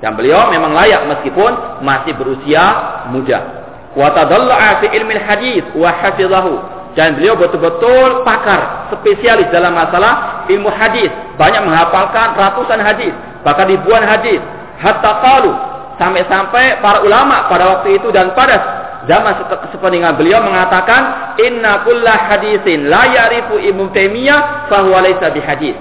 [0.00, 2.62] dan beliau memang layak meskipun masih berusia
[3.08, 3.64] muda.
[3.96, 6.76] Wa tadalla'a fi ilmi hadis wa hafizahu.
[6.96, 11.12] Dan beliau betul-betul pakar, spesialis dalam masalah ilmu hadis.
[11.36, 13.12] Banyak menghafalkan ratusan hadis,
[13.44, 14.40] bahkan ribuan hadis.
[14.80, 15.52] Hatta qalu
[15.96, 19.32] sampai-sampai para ulama pada waktu itu dan pada zaman
[19.70, 25.78] sepeninggal beliau mengatakan inna kulla hadisin la ya'rifu Ibnu Taimiyah fahuwa laysa bihadis.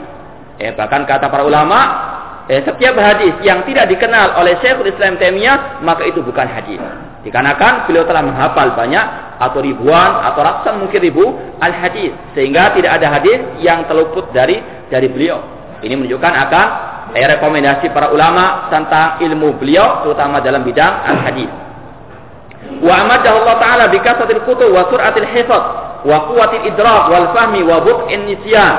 [0.56, 1.80] Eh, bahkan kata para ulama
[2.48, 6.80] eh, setiap hadis yang tidak dikenal oleh Syekhul Islam Taimiyah maka itu bukan hadis.
[7.26, 9.06] Dikarenakan beliau telah menghafal banyak
[9.42, 11.26] atau ribuan atau ratusan mungkin ribu
[11.58, 14.62] al hadis sehingga tidak ada hadis yang terluput dari
[14.94, 15.42] dari beliau.
[15.82, 16.68] Ini menunjukkan akan
[17.18, 21.65] eh, rekomendasi para ulama tentang ilmu beliau terutama dalam bidang al hadis.
[22.84, 25.28] Wa amadahu Allah taala bi kasatil wa sur'atil
[26.06, 27.82] wa quwwatil idrak wal fahmi wa
[28.14, 28.76] nisyan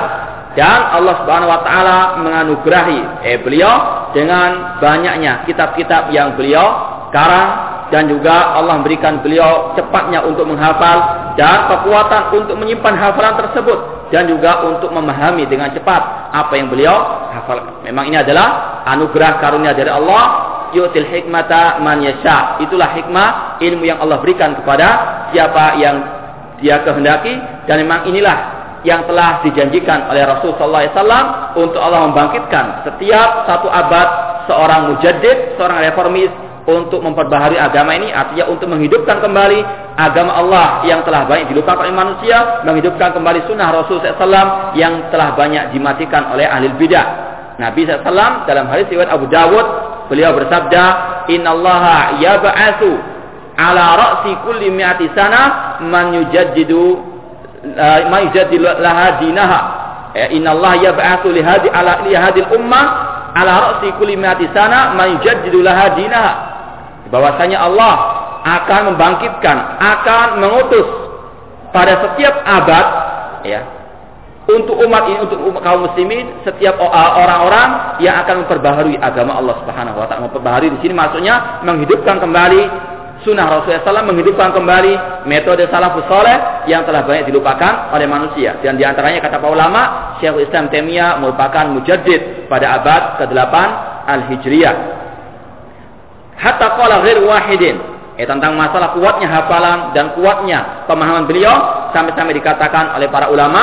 [0.55, 6.65] dan Allah Subhanahu wa taala menganugerahi eh beliau dengan banyaknya kitab-kitab yang beliau
[7.11, 13.79] karang dan juga Allah memberikan beliau cepatnya untuk menghafal dan kekuatan untuk menyimpan hafalan tersebut
[14.11, 16.95] dan juga untuk memahami dengan cepat apa yang beliau
[17.31, 17.83] hafal.
[17.83, 20.23] Memang ini adalah anugerah karunia dari Allah
[20.75, 22.59] yu'til hikmata man yasha.
[22.63, 24.87] Itulah hikmah ilmu yang Allah berikan kepada
[25.31, 25.95] siapa yang
[26.57, 27.37] dia kehendaki
[27.69, 34.07] dan memang inilah yang telah dijanjikan oleh Rasulullah SAW untuk Allah membangkitkan setiap satu abad
[34.47, 36.31] seorang mujaddid, seorang reformis
[36.67, 39.59] untuk memperbaharui agama ini artinya untuk menghidupkan kembali
[39.95, 45.31] agama Allah yang telah banyak dilupakan oleh manusia menghidupkan kembali sunnah Rasul SAW yang telah
[45.31, 47.07] banyak dimatikan oleh ahli bidah
[47.57, 49.65] Nabi SAW dalam hadis riwayat Abu Dawud
[50.13, 50.83] beliau bersabda
[51.33, 51.83] Inna Allah
[52.21, 52.91] yab'atsu
[53.57, 57.01] ala ra'si kulli mi'ati sana man yujaddidu
[58.07, 59.59] ma yujadil laha dinaha.
[60.13, 62.85] Ya Allah yab'atsu li hadi ala li hadil ummah
[63.33, 66.33] ala ra'si kulli mi'ati sana ma yujaddidu laha dinaha.
[67.09, 67.93] Bahwasanya Allah
[68.45, 70.87] akan membangkitkan akan mengutus
[71.73, 72.85] pada setiap abad
[73.43, 73.76] ya
[74.47, 79.99] untuk umat ini untuk umat kaum muslimin setiap orang-orang yang akan memperbaharui agama Allah Subhanahu
[79.99, 82.61] wa taala memperbaharui di sini maksudnya menghidupkan kembali
[83.27, 88.55] sunnah Rasulullah SAW menghidupkan kembali metode salafus soleh yang telah banyak dilupakan oleh manusia.
[88.63, 89.81] Dan di antaranya kata para ulama,
[90.21, 93.53] Syekhul Islam Temia merupakan mujaddid pada abad ke-8
[94.07, 94.75] Al-Hijriyah.
[96.37, 97.77] Hatta qala ghair wahidin.
[98.17, 101.53] Eh, tentang masalah kuatnya hafalan dan kuatnya pemahaman beliau
[101.93, 103.61] sampai-sampai dikatakan oleh para ulama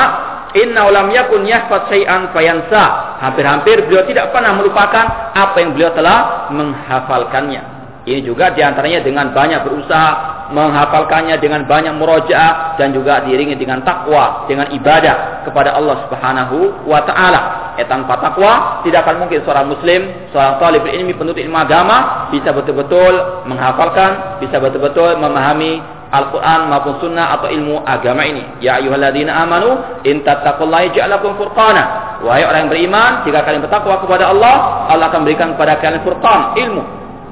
[0.55, 3.19] Inna ulam yakun yahfad syai'an fayansa.
[3.19, 7.75] Hampir-hampir beliau tidak pernah melupakan apa yang beliau telah menghafalkannya.
[8.05, 10.09] Ini juga di antaranya dengan banyak berusaha
[10.53, 17.01] menghafalkannya dengan banyak murojaah dan juga diiringi dengan takwa, dengan ibadah kepada Allah Subhanahu wa
[17.01, 17.41] taala.
[17.81, 22.53] Ya, tanpa takwa tidak akan mungkin seorang muslim, seorang talib ilmi penuntut ilmu agama bisa
[22.53, 25.81] betul-betul menghafalkan, bisa betul-betul memahami
[26.13, 28.45] Al-Quran maupun sunnah atau ilmu agama ini.
[28.61, 31.83] Ya ayuhalladzina amanu in tattaqullaha ja'alakum furqana.
[32.21, 36.55] Wahai orang yang beriman, jika kalian bertakwa kepada Allah, Allah akan berikan kepada kalian furqan,
[36.55, 36.83] ilmu.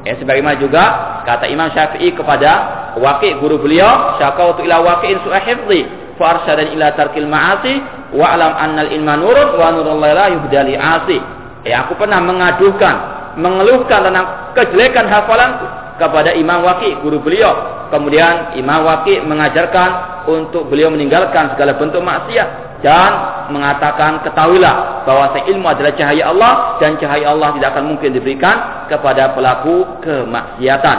[0.03, 0.83] Ya, sebagaimana juga
[1.23, 5.81] kata Imam Syafi'i kepada Waqi guru beliau, syakautu ila waqi'in su'a hifdhi
[6.19, 7.81] fa arsyadani ila tarkil ma'asi
[8.13, 11.17] wa alam annal ilma nurun wa nurullahi la yuhdali asi.
[11.65, 12.95] Ya, aku pernah mengadukan,
[13.39, 17.85] mengeluhkan tentang kejelekan hafalanku kepada Imam Waqi guru beliau.
[17.93, 19.89] Kemudian Imam Waqi mengajarkan
[20.25, 23.11] untuk beliau meninggalkan segala bentuk maksiat dan
[23.47, 26.53] mengatakan ketahuilah bahwa ilmu adalah cahaya Allah
[26.83, 30.97] dan cahaya Allah tidak akan mungkin diberikan kepada pelaku kemaksiatan.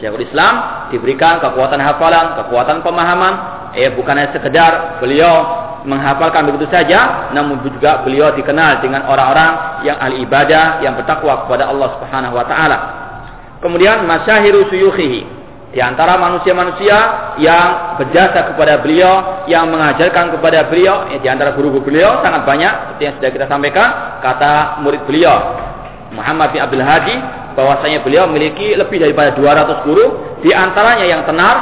[0.00, 3.34] Syekhul Islam diberikan kekuatan hafalan, kekuatan pemahaman,
[3.76, 9.96] eh bukan hanya sekedar beliau menghafalkan begitu saja, namun juga beliau dikenal dengan orang-orang yang
[10.00, 12.78] ahli ibadah, yang bertakwa kepada Allah Subhanahu wa taala.
[13.60, 16.98] Kemudian masyahiru suyukhihi, di antara manusia-manusia
[17.38, 22.72] yang berjasa kepada beliau, yang mengajarkan kepada beliau, ya, di antara guru-guru beliau sangat banyak,
[22.72, 25.36] seperti yang sudah kita sampaikan, kata murid beliau,
[26.10, 27.14] Muhammad bin Abdul Hadi,
[27.54, 30.06] bahwasanya beliau memiliki lebih daripada 200 guru,
[30.42, 31.56] di antaranya yang tenar,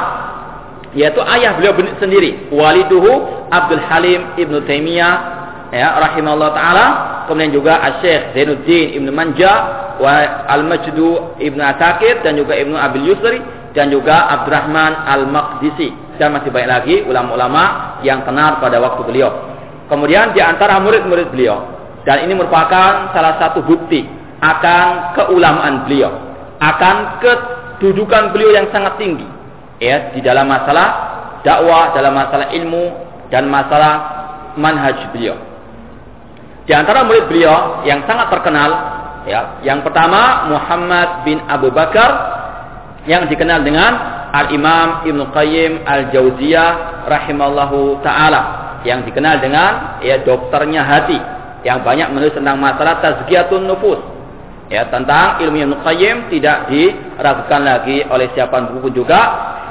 [0.97, 5.38] yaitu ayah beliau sendiri, waliduhu Abdul Halim ibnu Taimiyah,
[5.73, 6.85] ya, rahimahullah taala,
[7.25, 9.53] kemudian juga Syekh Zainuddin ibnu Manja,
[9.99, 13.43] wa Al-Majdu ibnu Atakir dan juga ibnu Abil Yusri
[13.75, 19.29] dan juga Abdurrahman Al-Maqdisi dan masih banyak lagi ulama-ulama yang tenar pada waktu beliau.
[19.91, 21.67] Kemudian di antara murid-murid beliau
[22.07, 24.07] dan ini merupakan salah satu bukti
[24.39, 26.15] akan keulamaan beliau,
[26.63, 29.27] akan kedudukan beliau yang sangat tinggi
[29.83, 30.87] ya di dalam masalah
[31.43, 32.83] dakwah, dalam masalah ilmu
[33.27, 33.93] dan masalah
[34.55, 35.48] manhaj beliau.
[36.69, 38.69] Di antara murid beliau yang sangat terkenal
[39.25, 42.37] ya, yang pertama Muhammad bin Abu Bakar
[43.09, 43.97] yang dikenal dengan
[44.29, 46.69] Al-Imam Ibnu Qayyim Al-Jauziyah
[47.09, 48.41] rahimallahu taala
[48.85, 51.17] yang dikenal dengan ya dokternya hati
[51.65, 53.97] yang banyak menulis tentang masalah tazkiyatun nufus.
[54.69, 59.21] Ya tentang ilmu Ibnu Qayyim tidak diragukan lagi oleh siapa pun juga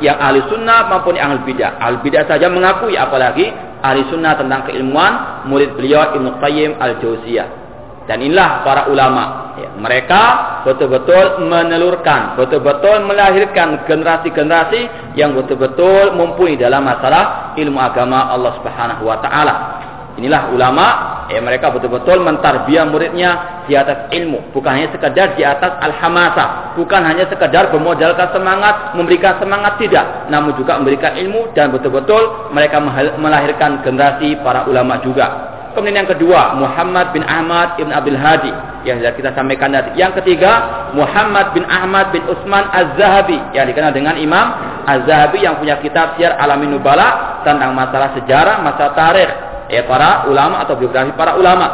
[0.03, 1.79] yang ahli sunnah maupun yang ahli bidah.
[1.79, 7.69] Ahli bidah saja mengakui apalagi ahli sunnah tentang keilmuan murid beliau Ibnu Qayyim Al-Jauziyah
[8.09, 9.53] dan inilah para ulama.
[9.61, 10.23] Ya, mereka
[10.65, 19.21] betul-betul menelurkan, betul-betul melahirkan generasi-generasi yang betul-betul mumpuni dalam masalah ilmu agama Allah Subhanahu wa
[19.21, 19.78] taala.
[20.19, 20.87] Inilah ulama,
[21.31, 27.07] ya mereka betul-betul mentarbiah muridnya di atas ilmu, bukan hanya sekedar di atas al-hamasa, bukan
[27.07, 32.83] hanya sekedar bermodalkan semangat, memberikan semangat tidak, namun juga memberikan ilmu dan betul-betul mereka
[33.15, 35.55] melahirkan generasi para ulama juga.
[35.79, 38.51] Kemudian yang kedua, Muhammad bin Ahmad ibn Abdul Hadi.
[38.83, 39.95] Yang sudah kita sampaikan tadi.
[39.95, 40.51] Yang ketiga,
[40.91, 43.55] Muhammad bin Ahmad bin Utsman Az-Zahabi.
[43.55, 44.59] Yang dikenal dengan Imam
[44.91, 50.65] Az-Zahabi yang punya kitab Syiar Alamin Nubala tentang masalah sejarah, masalah tarikh ya para ulama
[50.65, 51.67] atau biografi para ulama.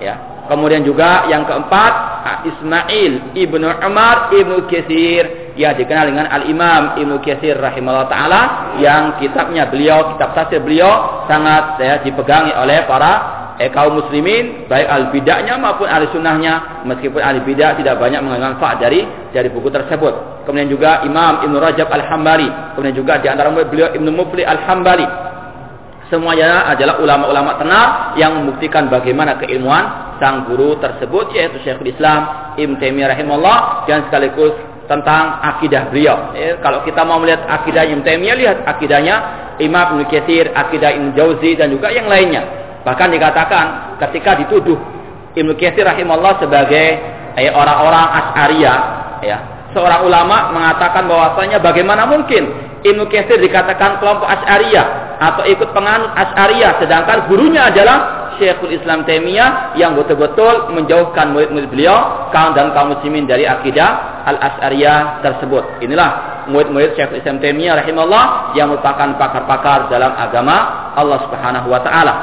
[0.00, 0.34] Ya.
[0.44, 1.92] Kemudian juga yang keempat,
[2.44, 8.42] Ismail ibnu Umar ibnu Kesir yang dikenal dengan Al Imam ibnu Kesir rahimahullah taala
[8.76, 13.12] yang kitabnya beliau, kitab tafsir beliau sangat ya, dipegangi oleh para
[13.56, 16.84] eh, kaum muslimin baik al bidaknya maupun al sunnahnya.
[16.84, 19.00] Meskipun al bidah tidak banyak mengambil manfaat dari
[19.32, 20.44] dari buku tersebut.
[20.44, 24.60] Kemudian juga Imam Ibnu Rajab Al Hambali kemudian juga di antara beliau Ibnu Mufli Al
[24.68, 25.08] Hambali
[26.12, 27.86] semuanya adalah ulama-ulama tenar
[28.20, 34.54] yang membuktikan bagaimana keilmuan sang guru tersebut yaitu Syekhul Islam Ibn Taimiyah rahimahullah dan sekaligus
[34.84, 36.36] tentang akidah beliau.
[36.36, 39.16] Eh, kalau kita mau melihat akidah Ibn Taimiyah lihat akidahnya
[39.62, 42.42] Imam Ibnu Katsir, akidah Ibnu Jauzi dan juga yang lainnya.
[42.84, 44.76] Bahkan dikatakan ketika dituduh
[45.34, 46.86] Ibnu Katsir rahimahullah sebagai
[47.40, 48.78] eh, orang-orang Asy'ariyah
[49.24, 49.38] ya.
[49.74, 52.46] Seorang ulama mengatakan bahwasanya bagaimana mungkin
[52.84, 59.78] Ibnu Katsir dikatakan kelompok Asy'ariyah atau ikut penganut Asy'ariyah sedangkan gurunya adalah Syekhul Islam Taimiyah
[59.78, 65.80] yang betul-betul menjauhkan murid-murid beliau kaum dan kaum muslimin dari akidah Al-Asy'ariyah tersebut.
[65.86, 72.14] Inilah murid-murid Syekhul Islam Taimiyah rahimahullah yang merupakan pakar-pakar dalam agama Allah Subhanahu wa taala.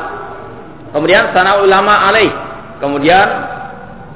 [0.92, 2.32] Kemudian sana ulama alaih.
[2.84, 3.28] Kemudian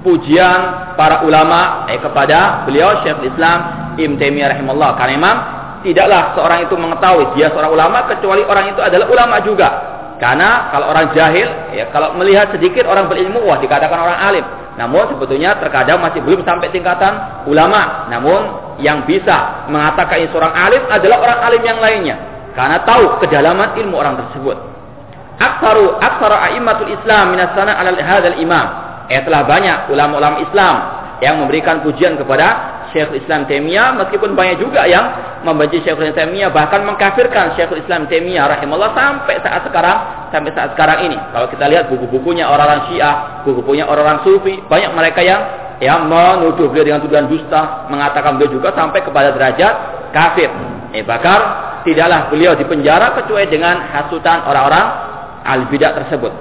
[0.03, 3.59] pujian para ulama eh, kepada beliau Syekh Islam
[3.95, 4.91] Ibn Taimiyah rahimahullah.
[4.99, 5.37] Karena memang
[5.85, 9.69] tidaklah seorang itu mengetahui dia seorang ulama kecuali orang itu adalah ulama juga.
[10.15, 14.45] Karena kalau orang jahil, ya kalau melihat sedikit orang berilmu, wah dikatakan orang alim.
[14.79, 18.07] Namun sebetulnya terkadang masih belum sampai tingkatan ulama.
[18.07, 22.15] Namun yang bisa mengatakan ini seorang alim adalah orang alim yang lainnya.
[22.55, 24.55] Karena tahu kedalaman ilmu orang tersebut.
[25.35, 28.67] Aksaru aksaru a'immatul Islam minasana ala hadal imam.
[29.11, 30.75] Eh telah banyak ulama-ulama Islam
[31.19, 35.03] yang memberikan pujian kepada Syekhul Islam Taimiyah meskipun banyak juga yang
[35.43, 39.97] membenci Syekhul Islam Taimiyah bahkan mengkafirkan Syekhul Islam Taimiyah rahimahullah sampai saat sekarang
[40.31, 41.19] sampai saat sekarang ini.
[41.35, 45.43] Kalau kita lihat buku-bukunya orang-orang Syiah, buku-bukunya orang-orang Sufi, banyak mereka yang
[45.83, 49.73] yang menuduh beliau dengan tuduhan dusta, mengatakan beliau juga sampai kepada derajat
[50.15, 50.47] kafir.
[50.95, 51.39] Eh bakar
[51.83, 54.85] tidaklah beliau dipenjara kecuali dengan hasutan orang-orang
[55.43, 56.31] al-bidah tersebut.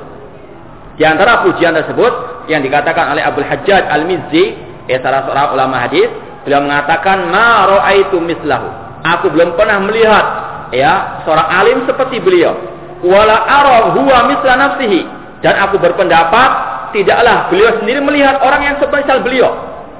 [0.94, 4.54] Di antara pujian tersebut yang dikatakan oleh Abdul Hajjaj Al-Mizzi,
[4.86, 6.06] ya salah seorang ulama hadis,
[6.44, 8.68] Beliau mengatakan ma raaitu mislahu.
[9.04, 10.24] Aku belum pernah melihat
[10.72, 12.56] ya seorang alim seperti beliau.
[13.04, 15.04] Wala ara huwa misla nafsihi.
[15.44, 16.50] Dan aku berpendapat
[16.96, 19.52] tidaklah beliau sendiri melihat orang yang seperti beliau.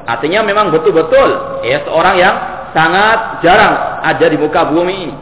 [0.05, 2.35] Artinya memang betul-betul ya seorang yang
[2.77, 5.17] sangat jarang ada di muka bumi ini.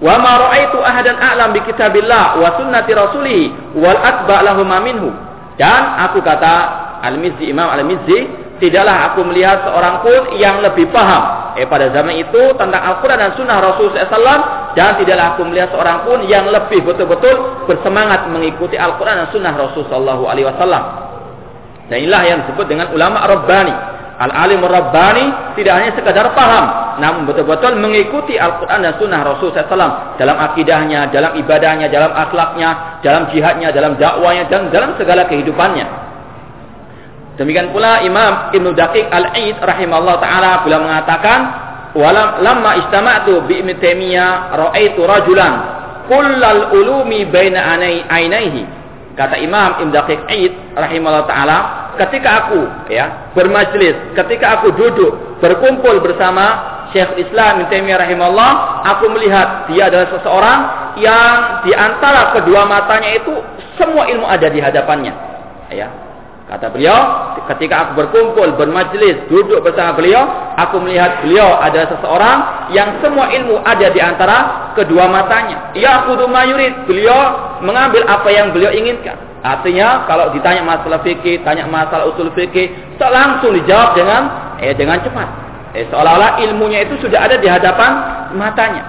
[0.00, 3.42] Wa ma raaitu ahadan a'lam bi kitabillah wa sunnati rasulih
[3.76, 5.12] wal atba' lahum minhu.
[5.60, 6.54] Dan aku kata
[7.04, 8.24] Al-Mizzi Imam Al-Mizzi
[8.60, 13.32] tidaklah aku melihat seorang pun yang lebih paham eh pada zaman itu tentang Al-Quran dan
[13.34, 14.40] Sunnah Rasul SAW
[14.78, 19.82] dan tidaklah aku melihat seorang pun yang lebih betul-betul bersemangat mengikuti Al-Quran dan Sunnah Rasul
[19.90, 20.82] Sallallahu Alaihi Wasallam.
[21.90, 23.74] Dan inilah yang disebut dengan ulama Rabbani.
[24.20, 30.36] Al-alim Rabbani tidak hanya sekadar paham, namun betul-betul mengikuti Al-Quran dan Sunnah Rasul SAW dalam
[30.36, 36.09] akidahnya, dalam ibadahnya, dalam akhlaknya, dalam jihadnya, dalam dakwanya, dan dalam segala kehidupannya.
[37.40, 41.38] Demikian pula Imam Ibnu Daqiq Al-Aid rahimahullah taala beliau mengatakan
[41.96, 45.54] walam lamma istama'tu bi Ibnu Taimiyah raaitu rajulan
[46.04, 47.80] kullal ulumi baina
[48.12, 48.68] ainaihi.
[49.16, 51.58] Kata Imam Ibnu Daqiq Aid rahimahullah taala
[51.96, 58.52] ketika aku ya bermajlis ketika aku duduk berkumpul bersama Syekh Islam Ibnu Taimiyah rahimahullah
[58.84, 60.60] aku melihat dia adalah seseorang
[61.00, 63.32] yang di antara kedua matanya itu
[63.80, 65.14] semua ilmu ada di hadapannya.
[65.72, 66.09] Ya
[66.50, 66.98] Kata beliau,
[67.46, 70.26] ketika aku berkumpul, bermajlis, duduk bersama beliau,
[70.58, 75.70] aku melihat beliau ada seseorang yang semua ilmu ada di antara kedua matanya.
[75.78, 79.14] Ya aku mayurid, beliau mengambil apa yang beliau inginkan.
[79.46, 84.22] Artinya kalau ditanya masalah fikih, tanya masalah usul fikih, langsung dijawab dengan
[84.58, 85.30] eh dengan cepat.
[85.78, 88.82] Eh, seolah-olah ilmunya itu sudah ada di hadapan matanya.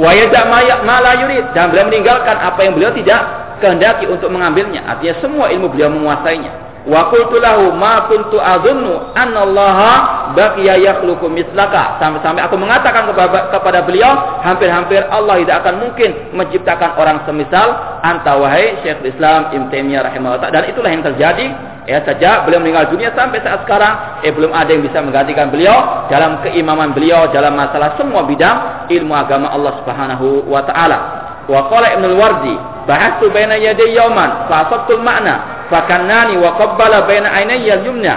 [0.00, 3.20] Wa yada ma yurid dan beliau meninggalkan apa yang beliau tidak
[3.60, 4.80] kehendaki untuk mengambilnya.
[4.88, 6.69] Artinya semua ilmu beliau menguasainya.
[6.88, 12.00] Wa qultu lahu ma kuntu adhunnu annallaha baqiya yakhluqu mislaka.
[12.00, 13.04] Sampai-sampai aku mengatakan
[13.52, 19.68] kepada, beliau, hampir-hampir Allah tidak akan mungkin menciptakan orang semisal anta wahai Syekh Islam Ibnu
[19.68, 20.48] Taimiyah rahimahullah.
[20.48, 21.46] Dan itulah yang terjadi
[21.84, 26.08] ya sejak beliau meninggal dunia sampai saat sekarang eh belum ada yang bisa menggantikan beliau
[26.08, 30.98] dalam keimaman beliau dalam masalah semua bidang ilmu agama Allah Subhanahu wa taala.
[31.44, 32.56] Wa qala Ibnu Wardi,
[32.88, 34.64] bahastu baina yaday yawman fa
[34.96, 38.14] ma'na fakannani wa qabbala baina ainayya yumna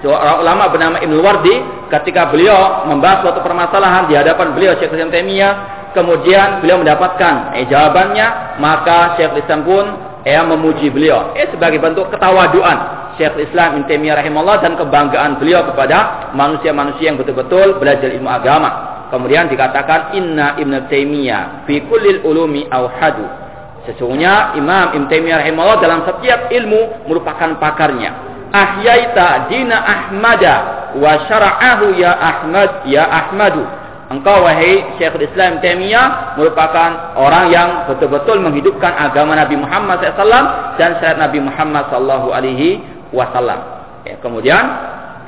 [0.00, 1.54] seorang ulama bernama Ibnu Wardi
[1.92, 5.52] ketika beliau membahas suatu permasalahan di hadapan beliau Syekh Islam Taimiyah
[5.92, 9.84] kemudian beliau mendapatkan eh jawabannya maka Syekh Islam pun
[10.28, 11.32] eh memuji beliau.
[11.34, 17.18] Eh sebagai bentuk ketawaduan Syekh Islam Ibnu Taimiyah rahimahullah dan kebanggaan beliau kepada manusia-manusia yang
[17.18, 18.70] betul-betul belajar ilmu agama.
[19.08, 23.47] Kemudian dikatakan inna Ibnu Taimiyah fi kullil ulumi auhadu
[23.88, 28.12] Sesungguhnya Imam Ibn Taimiyah rahimahullah dalam setiap ilmu merupakan pakarnya.
[28.52, 30.54] Ahyaita dina Ahmada
[31.00, 33.64] wa syara'ahu ya Ahmad ya Ahmadu.
[34.08, 40.96] Engkau wahai Syekhul Islam Taimiyah merupakan orang yang betul-betul menghidupkan agama Nabi Muhammad SAW dan
[41.00, 42.80] syariat Nabi Muhammad Sallallahu Alaihi
[43.12, 43.60] Wasallam.
[44.04, 44.64] Ya, kemudian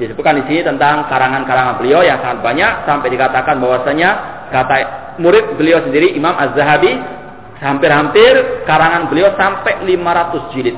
[0.01, 4.11] disebutkan di sini tentang karangan-karangan beliau yang sangat banyak sampai dikatakan bahwasanya
[4.49, 4.77] kata
[5.21, 7.20] murid beliau sendiri Imam Az-Zahabi
[7.61, 10.77] hampir-hampir karangan beliau sampai 500 jilid.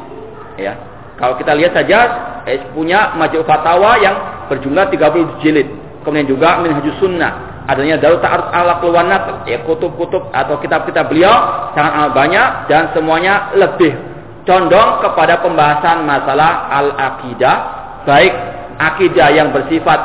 [0.58, 0.74] Ya.
[1.16, 1.98] Kalau kita lihat saja
[2.44, 5.68] eh, punya Majmu' Fatawa yang berjumlah 30 jilid.
[6.02, 12.10] Kemudian juga Minhajus Sunnah, adanya Darut Ta'aruf ala Keluwanat, ya kutub-kutub atau kitab-kitab beliau sangat
[12.10, 13.94] banyak dan semuanya lebih
[14.42, 17.56] condong kepada pembahasan masalah al-aqidah,
[18.02, 18.34] baik
[18.82, 20.00] akidah yang bersifat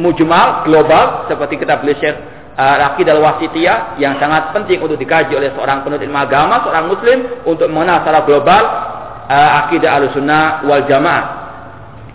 [0.00, 2.16] mujmal global seperti kitab beliau Syekh
[2.54, 7.18] uh, akidah wasitiyah yang sangat penting untuk dikaji oleh seorang penuntut ilmu agama, seorang muslim
[7.46, 8.62] untuk mengenal secara global
[9.28, 11.44] uh, akidah al-sunnah wal jamaah.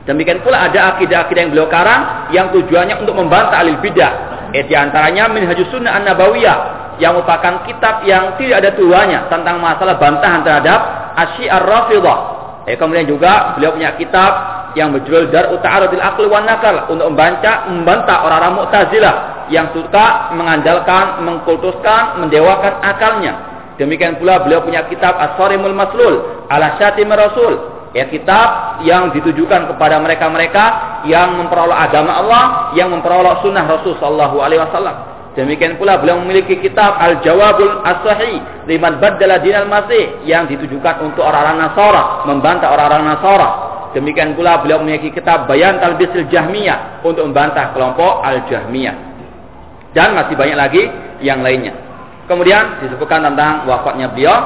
[0.08, 4.30] Demikian pula ada akidah-akidah yang beliau karang yang tujuannya untuk membantah alil bidah.
[4.50, 6.58] Eh, di antaranya Minhajus Sunnah An-Nabawiyah
[6.98, 10.80] yang merupakan kitab yang tidak ada tuanya tentang masalah bantahan terhadap
[11.14, 12.39] Asyi'ar Rafidah.
[12.70, 14.32] Eh, kemudian juga beliau punya kitab
[14.78, 19.16] yang berjudul Dar Uta'arudil Aqli wan Nakal untuk membaca membantah orang-orang Mu'tazilah
[19.50, 23.34] yang suka mengandalkan, mengkultuskan, mendewakan akalnya.
[23.82, 29.98] Demikian pula beliau punya kitab As-Sarimul Maslul ala Syatim Rasul ya kitab yang ditujukan kepada
[29.98, 30.66] mereka-mereka
[31.10, 32.44] yang memperoleh agama Allah,
[32.78, 35.19] yang memperoleh sunnah Rasul Wasallam.
[35.38, 41.70] Demikian pula beliau memiliki kitab Al-Jawabul As-Sahih liman baddala dinal masih yang ditujukan untuk orang-orang
[41.70, 43.50] Nasara, membantah orang-orang Nasara.
[43.94, 48.96] Demikian pula beliau memiliki kitab Bayan Talbisil Jahmiyah untuk membantah kelompok Al-Jahmiyah.
[49.94, 50.84] Dan masih banyak lagi
[51.22, 51.74] yang lainnya.
[52.30, 54.38] Kemudian disebutkan tentang wafatnya beliau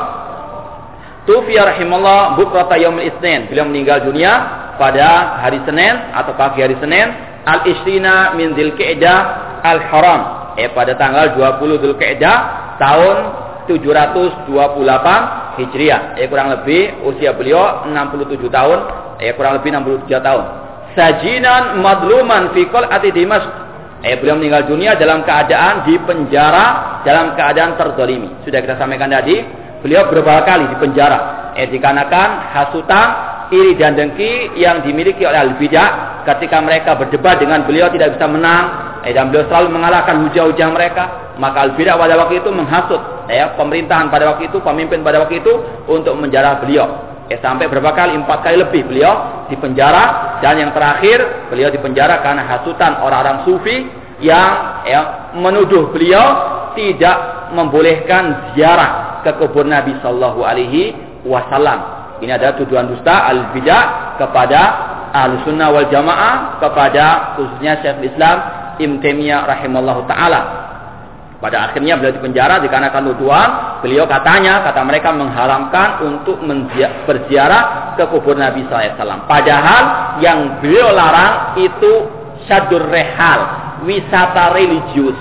[1.24, 3.48] Tufiya rahimallah bukrata yaumil isnin.
[3.48, 4.44] Beliau meninggal dunia
[4.76, 7.16] pada hari Senin atau pagi hari Senin
[7.48, 9.20] al-isrina min dzulqa'dah
[9.64, 10.43] al-haram.
[10.60, 12.38] Eh pada tanggal 20 Dzulqa'dah
[12.78, 13.16] tahun
[13.70, 14.50] 728
[15.60, 16.02] Hijriah.
[16.20, 18.80] Eh kurang lebih usia beliau 67 tahun,
[19.22, 20.44] eh kurang lebih 63 tahun.
[20.94, 23.48] Sajinan madluman fi qal'ati Dimash.
[24.04, 28.44] Eh beliau meninggal dunia dalam keadaan di penjara dalam keadaan terzalimi.
[28.44, 31.52] Sudah kita sampaikan tadi Beliau beberapa kali di penjara.
[31.60, 33.08] Eh, dikarenakan hasutan,
[33.52, 38.93] iri dan dengki yang dimiliki oleh al-bidah ketika mereka berdebat dengan beliau tidak bisa menang.
[39.04, 41.36] Eh, dan beliau selalu mengalahkan hujah-hujah mereka.
[41.36, 45.54] Maka al-bidah pada waktu itu menghasut eh, pemerintahan pada waktu itu, pemimpin pada waktu itu
[45.92, 46.88] untuk menjara beliau.
[47.28, 48.16] Eh, sampai berapa kali?
[48.16, 53.44] Empat kali lebih beliau di penjara dan yang terakhir beliau di penjara karena hasutan orang-orang
[53.44, 53.92] sufi
[54.24, 55.02] yang ya,
[55.36, 56.24] menuduh beliau
[56.80, 60.96] tidak membolehkan ziarah ke kubur Nabi Sallallahu Alaihi
[61.28, 62.04] Wasallam.
[62.24, 64.62] Ini adalah tuduhan dusta al bidah kepada
[65.12, 70.42] ahlu sunnah wal jamaah kepada khususnya Syekh Islam Ibn Taimiyah rahimallahu taala.
[71.44, 73.50] Pada akhirnya beliau dipenjara dikarenakan tuduhan
[73.84, 76.40] beliau katanya kata mereka mengharamkan untuk
[77.04, 79.28] berziarah ke kubur Nabi SAW.
[79.28, 79.84] Padahal
[80.24, 82.08] yang beliau larang itu
[82.48, 83.40] syadur rehal,
[83.84, 85.20] wisata religius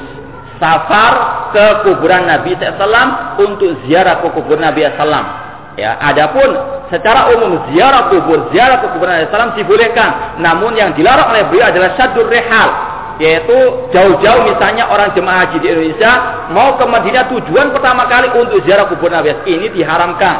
[0.62, 5.42] safar ke kuburan Nabi SAW untuk ziarah ke kuburan Nabi SAW.
[5.74, 6.52] Ya, adapun
[6.86, 10.38] secara umum ziarah kubur, ziarah ke kuburan Nabi SAW dibolehkan.
[10.38, 13.56] Namun yang dilarang oleh beliau adalah syadur rehal, yaitu
[13.92, 16.12] jauh-jauh misalnya orang jemaah haji di Indonesia
[16.52, 19.32] mau ke Madinah tujuan pertama kali untuk ziarah kubur Nabi.
[19.44, 20.36] Ini diharamkan.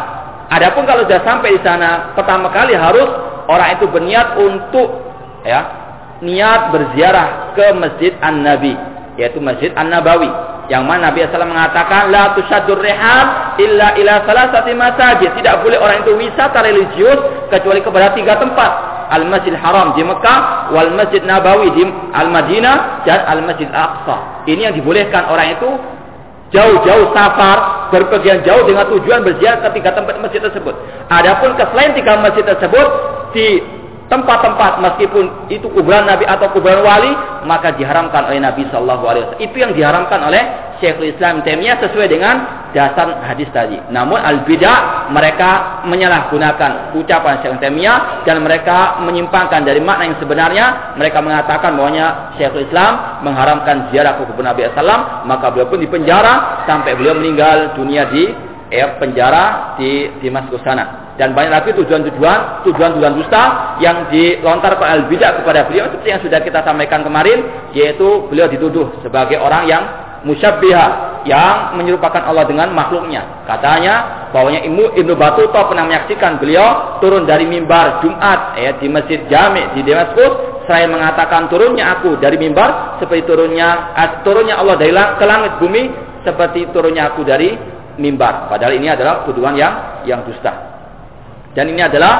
[0.52, 3.08] Adapun kalau sudah sampai di sana pertama kali harus
[3.48, 4.88] orang itu berniat untuk
[5.48, 5.60] ya
[6.20, 8.76] niat berziarah ke Masjid An-Nabi
[9.16, 10.28] yaitu Masjid An-Nabawi
[10.70, 15.30] yang mana Nabi SAW mengatakan la tusyaddur rihal illa ila salasati masajid.
[15.34, 17.18] Tidak boleh orang itu wisata religius
[17.50, 18.70] kecuali kepada tiga tempat.
[19.12, 21.84] Al-Masjid Haram di Mekah wal Masjid Nabawi di
[22.16, 25.68] Al-Madinah dan Al-Masjid Aqsa ini yang dibolehkan orang itu
[26.52, 30.72] jauh-jauh safar berpergian jauh dengan tujuan berziarah ke tiga tempat masjid tersebut.
[31.08, 32.86] Adapun ke selain tiga masjid tersebut
[33.32, 33.60] di
[34.12, 37.08] tempat-tempat meskipun itu kuburan Nabi atau kuburan wali
[37.48, 39.46] maka diharamkan oleh Nabi Shallallahu Alaihi Wasallam.
[39.48, 40.42] Itu yang diharamkan oleh
[40.84, 43.80] Syekhul Islam Taimiyah sesuai dengan dasar hadis tadi.
[43.88, 50.66] Namun al bidah mereka menyalahgunakan ucapan Syekh Taimiyah dan mereka menyimpangkan dari makna yang sebenarnya.
[51.00, 56.68] Mereka mengatakan bahwanya Syekhul Islam mengharamkan ziarah ke kuburan Nabi Sallam maka beliau pun dipenjara
[56.68, 63.12] sampai beliau meninggal dunia di eh, penjara di Damaskus sana dan banyak lagi tujuan-tujuan tujuan-tujuan
[63.20, 68.48] dusta yang dilontarkan al bidah kepada beliau seperti yang sudah kita sampaikan kemarin yaitu beliau
[68.48, 69.82] dituduh sebagai orang yang
[70.24, 73.46] musyabbiha yang menyerupakan Allah dengan makhluknya.
[73.46, 79.22] Katanya bahwanya Ibnu Ibnu Batuta pernah menyaksikan beliau turun dari mimbar Jumat ya di Masjid
[79.30, 85.24] Jami di Damaskus saya mengatakan turunnya aku dari mimbar seperti turunnya turunnya Allah dari ke
[85.26, 85.82] langit bumi
[86.22, 87.54] seperti turunnya aku dari
[87.98, 90.52] mimbar padahal ini adalah tuduhan yang yang dusta
[91.52, 92.14] dan ini adalah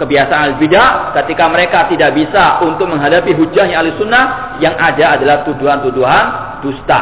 [0.00, 6.24] kebiasaan al-bidah ketika mereka tidak bisa untuk menghadapi hujahnya ahli sunnah yang ada adalah tuduhan-tuduhan
[6.64, 7.00] dusta.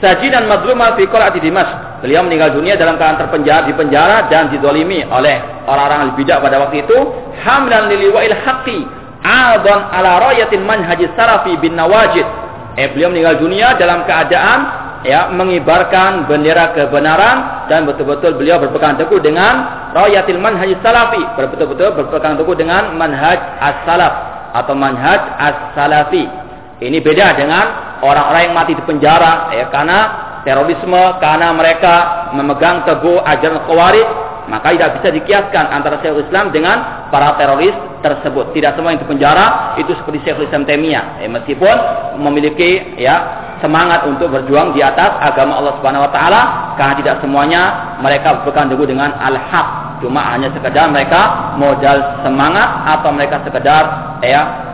[0.00, 1.04] Saji dan Madlumah fi
[1.44, 2.00] Dimas.
[2.00, 6.88] Beliau meninggal dunia dalam keadaan terpenjara di penjara dan didolimi oleh orang-orang al-bidah pada waktu
[6.88, 6.98] itu.
[7.44, 8.80] Hamdan liliwa'il haqqi
[9.20, 12.24] adon ala rayatin manhaji sarafi bin nawajid.
[12.80, 19.20] Eh, beliau meninggal dunia dalam keadaan ya mengibarkan bendera kebenaran dan betul-betul beliau berpegang teguh
[19.20, 21.22] dengan rayatil manhaj salafi.
[21.36, 24.14] Betul-betul berpegang teguh dengan manhaj as-salaf
[24.56, 26.24] atau manhaj as-salafi.
[26.80, 27.64] Ini beda dengan
[28.00, 29.98] orang-orang yang mati di penjara ya karena
[30.44, 31.94] terorisme karena mereka
[32.32, 38.56] memegang teguh ajaran khawarij maka tidak bisa dikiaskan antara Syekhul Islam dengan para teroris tersebut.
[38.56, 41.20] Tidak semua yang dipenjara itu seperti Syekhul Islam Temia.
[41.20, 41.76] Eh, meskipun
[42.22, 46.42] memiliki ya semangat untuk berjuang di atas agama Allah Subhanahu wa taala
[46.80, 47.62] karena tidak semuanya
[48.00, 54.69] mereka berpegang teguh dengan al-haq cuma hanya sekedar mereka modal semangat atau mereka sekedar ya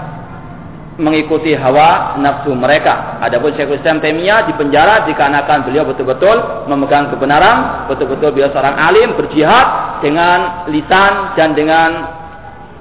[0.97, 3.21] mengikuti hawa nafsu mereka.
[3.21, 10.01] Adapun Syekhul Islam di penjara dikarenakan beliau betul-betul memegang kebenaran, betul-betul beliau seorang alim berjihad
[10.01, 11.89] dengan lisan dan dengan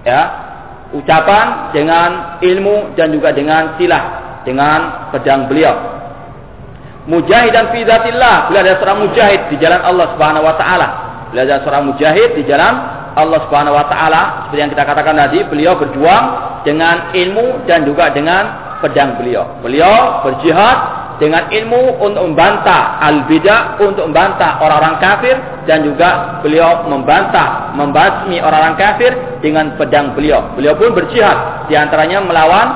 [0.07, 0.21] ya
[0.95, 4.03] ucapan, dengan ilmu dan juga dengan silah
[4.47, 5.95] dengan pedang beliau
[7.09, 8.49] mujahidan fi dzatillah.
[8.49, 10.87] Beliau adalah seorang mujahid di jalan Allah Subhanahu wa taala.
[11.31, 12.73] Beliau adalah seorang mujahid di jalan
[13.15, 14.21] Allah Subhanahu wa taala.
[14.47, 16.25] Seperti yang kita katakan tadi, beliau berjuang
[16.67, 18.43] dengan ilmu dan juga dengan
[18.83, 19.59] pedang beliau.
[19.63, 20.77] Beliau berjihad
[21.15, 28.75] dengan ilmu untuk membantah al-bidah, untuk membantah orang-orang kafir dan juga beliau membantah, membasmi orang-orang
[28.75, 30.51] kafir dengan pedang beliau.
[30.59, 32.67] Beliau pun berjihad di antaranya melawan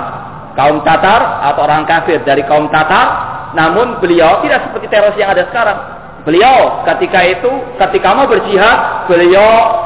[0.55, 3.07] kaum Tatar atau orang kafir dari kaum Tatar
[3.53, 5.79] namun beliau tidak seperti teroris yang ada sekarang.
[6.27, 9.78] Beliau ketika itu, ketika mau berjihad, beliau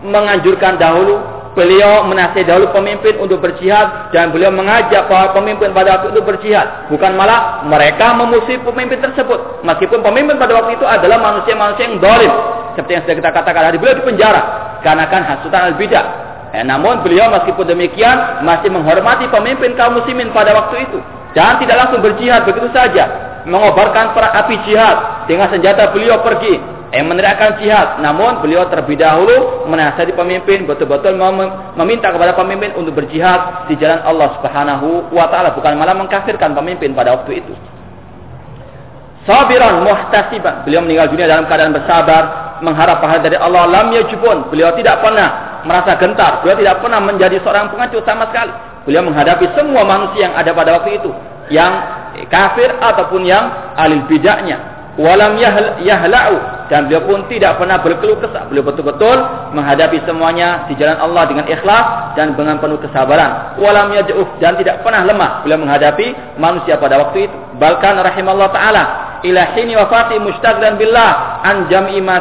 [0.00, 1.20] menganjurkan dahulu,
[1.52, 6.88] beliau menasihati dahulu pemimpin untuk berjihad dan beliau mengajak para pemimpin pada waktu itu berjihad.
[6.88, 9.64] Bukan malah mereka memusuhi pemimpin tersebut.
[9.66, 12.32] Meskipun pemimpin pada waktu itu adalah manusia-manusia yang dolim.
[12.78, 14.42] Seperti yang sudah kita katakan tadi, beliau di penjara.
[14.80, 16.06] Karena kan hasutan al-bidah.
[16.50, 20.98] Eh, namun beliau meskipun demikian masih menghormati pemimpin kaum muslimin pada waktu itu.
[21.30, 23.06] Dan tidak langsung berjihad begitu saja.
[23.46, 25.26] Mengobarkan perang api jihad.
[25.30, 26.79] Dengan senjata beliau pergi.
[26.90, 28.02] Yang meneriakkan jihad.
[28.02, 30.66] Namun beliau terlebih dahulu menasihati pemimpin.
[30.66, 31.14] Betul-betul
[31.78, 35.54] meminta kepada pemimpin untuk berjihad di jalan Allah subhanahu wa ta'ala.
[35.54, 37.54] Bukan malah mengkafirkan pemimpin pada waktu itu.
[39.22, 40.66] Sabiran muhtasiban.
[40.66, 42.22] Beliau meninggal dunia dalam keadaan bersabar.
[42.60, 43.70] Mengharap pahala dari Allah.
[43.70, 44.50] Lam yajubun.
[44.50, 46.42] Beliau tidak pernah merasa gentar.
[46.42, 48.52] Beliau tidak pernah menjadi seorang pengacu sama sekali.
[48.88, 51.12] Beliau menghadapi semua manusia yang ada pada waktu itu,
[51.52, 51.72] yang
[52.32, 54.56] kafir ataupun yang alil bidaknya.
[55.00, 55.40] Walam
[55.80, 56.36] yahlau
[56.68, 58.52] dan beliau pun tidak pernah berkeluh kesah.
[58.52, 59.16] Beliau betul-betul
[59.56, 63.56] menghadapi semuanya di jalan Allah dengan ikhlas dan dengan penuh kesabaran.
[63.56, 67.36] Walam yaj'uf dan tidak pernah lemah beliau menghadapi manusia pada waktu itu.
[67.56, 68.82] Bahkan rahimallahu taala
[69.24, 72.20] ila hini wafati mustaghlan billah an jam'i ma.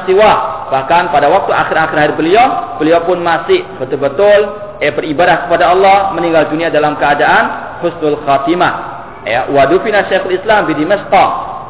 [0.71, 2.47] Bahkan pada waktu akhir-akhir hayat beliau,
[2.79, 4.39] beliau pun masih betul-betul
[4.79, 11.11] eh, beribadah kepada Allah meninggal dunia dalam keadaan husnul khatimah ya wadufina Syekhul Islam Dimashq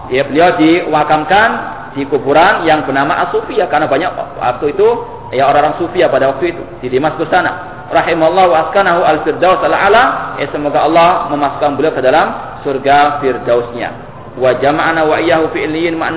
[0.09, 1.49] ya beliau diwakamkan
[1.97, 4.87] di kuburan yang bernama As-Sufiyah karena banyak waktu itu
[5.33, 10.37] ya orang-orang Sufia pada waktu itu di Damaskus sana rahimallahu askanahu al-firdaus al-ala.
[10.37, 14.07] Ya semoga Allah memasukkan beliau ke dalam surga firdausnya.
[14.39, 16.15] Wa jama'ana wa iyyahu fi illiyin ma'an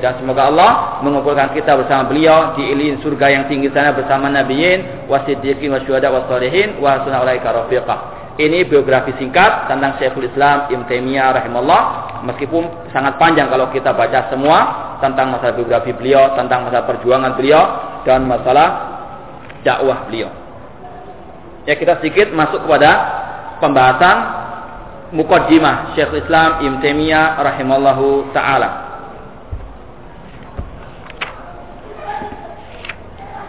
[0.00, 5.10] dan semoga Allah mengumpulkan kita bersama beliau di ilin surga yang tinggi sana bersama nabiyyin.
[5.10, 11.36] Wasiddiqin wasyuhada wassalihin wa hasuna ulaika rafiqa ini biografi singkat tentang Syekhul Islam Ibn Taimiyah
[11.36, 11.82] rahimahullah
[12.24, 14.58] meskipun sangat panjang kalau kita baca semua
[15.04, 17.62] tentang masalah biografi beliau tentang masalah perjuangan beliau
[18.08, 18.68] dan masalah
[19.60, 20.32] dakwah beliau
[21.68, 22.90] ya kita sedikit masuk kepada
[23.60, 24.16] pembahasan
[25.10, 28.88] mukaddimah Syekh Islam Ibn Taimiyah rahimallahu taala.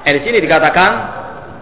[0.01, 0.91] Eh, di sini dikatakan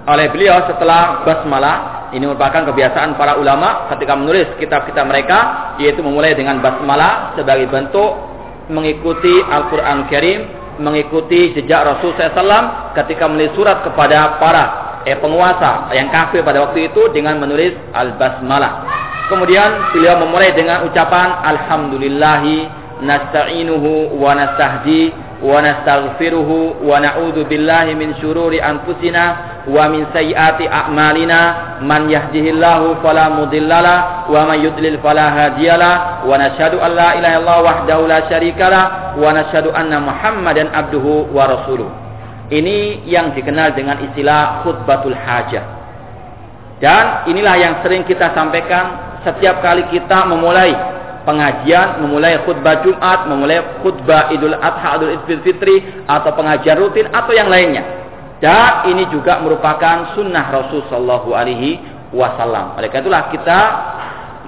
[0.07, 5.38] oleh beliau setelah basmalah ini merupakan kebiasaan para ulama ketika menulis kitab-kitab mereka
[5.78, 8.30] yaitu memulai dengan basmalah sebagai bentuk
[8.70, 10.45] mengikuti Al-Qur'an Karim,
[10.78, 14.64] mengikuti jejak Rasul SAW ketika menulis surat kepada para
[15.03, 18.88] eh, penguasa yang kafir pada waktu itu dengan menulis Al-Basmalah.
[19.30, 22.66] Kemudian beliau memulai dengan ucapan Alhamdulillahi
[23.05, 31.80] nasta'inuhu wa nastahdi wa nastaghfiruhu wa na'udzu billahi min syururi anfusina wa min sayyiati a'malina
[31.86, 37.59] man yahdihillahu fala mudhillalah wa man yudlil fala hadiyalah wa nashhadu an la ilaha illallah
[37.61, 41.89] wahdahu la syarikalah wa nashhadu anna muhammadan abduhu wa rasuluh
[42.49, 45.63] ini yang dikenal dengan istilah khutbatul hajah
[46.82, 50.72] dan inilah yang sering kita sampaikan setiap kali kita memulai
[51.28, 57.51] pengajian, memulai khutbah Jumat, memulai khutbah Idul Adha, Idul Fitri atau pengajian rutin atau yang
[57.51, 57.99] lainnya.
[58.40, 61.80] Dan ini juga merupakan sunnah Rasul Shallallahu Alaihi
[62.16, 62.80] Wasallam.
[62.80, 63.60] Oleh karena itulah kita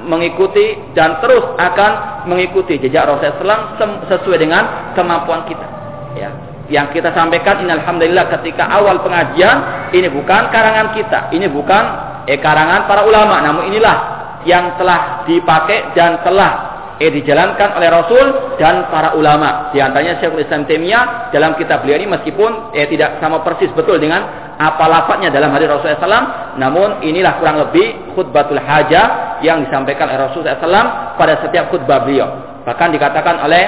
[0.07, 3.75] mengikuti dan terus akan mengikuti jejak Rasul Sallam
[4.07, 5.67] sesuai dengan kemampuan kita.
[6.15, 6.31] Ya.
[6.71, 11.83] Yang kita sampaikan alhamdulillah ketika awal pengajian ini bukan karangan kita, ini bukan
[12.31, 16.70] eh, karangan para ulama, namun inilah yang telah dipakai dan telah
[17.01, 18.25] eh dijalankan oleh Rasul
[18.61, 19.73] dan para ulama.
[19.73, 23.97] Di antaranya Syekhul Islam Taimiyah dalam kitab beliau ini meskipun eh tidak sama persis betul
[23.97, 26.27] dengan apa lafadznya dalam hadis Rasulullah SAW,
[26.61, 32.61] namun inilah kurang lebih khutbatul hajah yang disampaikan oleh Rasulullah SAW pada setiap khutbah beliau.
[32.61, 33.63] Bahkan dikatakan oleh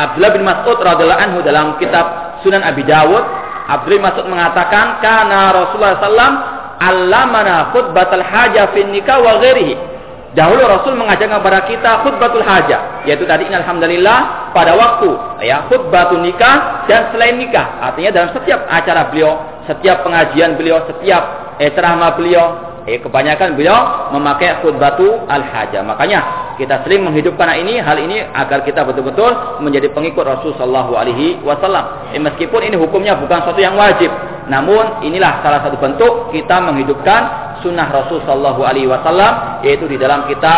[0.00, 3.20] Abdullah bin Mas'ud radhiallahu anhu dalam kitab Sunan Abi Dawud,
[3.68, 6.34] Abdullah bin Mas'ud mengatakan, "Kana Rasulullah SAW
[6.80, 9.99] allamana khutbatul hajah fin nikah wa ghairihi."
[10.30, 15.10] Dahulu Rasul mengajarkan kepada kita khutbatul hajah, yaitu tadi alhamdulillah pada waktu
[15.42, 17.82] ya khutbatul nikah dan selain nikah.
[17.82, 21.22] Artinya dalam setiap acara beliau, setiap pengajian beliau, setiap
[21.58, 22.46] eh, ceramah beliau,
[22.86, 25.82] eh, kebanyakan beliau memakai khutbatul al hajah.
[25.82, 31.42] Makanya kita sering menghidupkan ini hal ini agar kita betul-betul menjadi pengikut Rasul Shallallahu Alaihi
[31.42, 32.14] Wasallam.
[32.14, 34.14] Eh, meskipun ini hukumnya bukan sesuatu yang wajib,
[34.46, 40.28] namun inilah salah satu bentuk kita menghidupkan sunnah Rasul Shallallahu Alaihi Wasallam yaitu di dalam
[40.28, 40.54] kita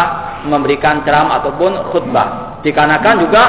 [0.46, 2.58] memberikan ceramah ataupun khutbah.
[2.62, 3.42] Dikarenakan juga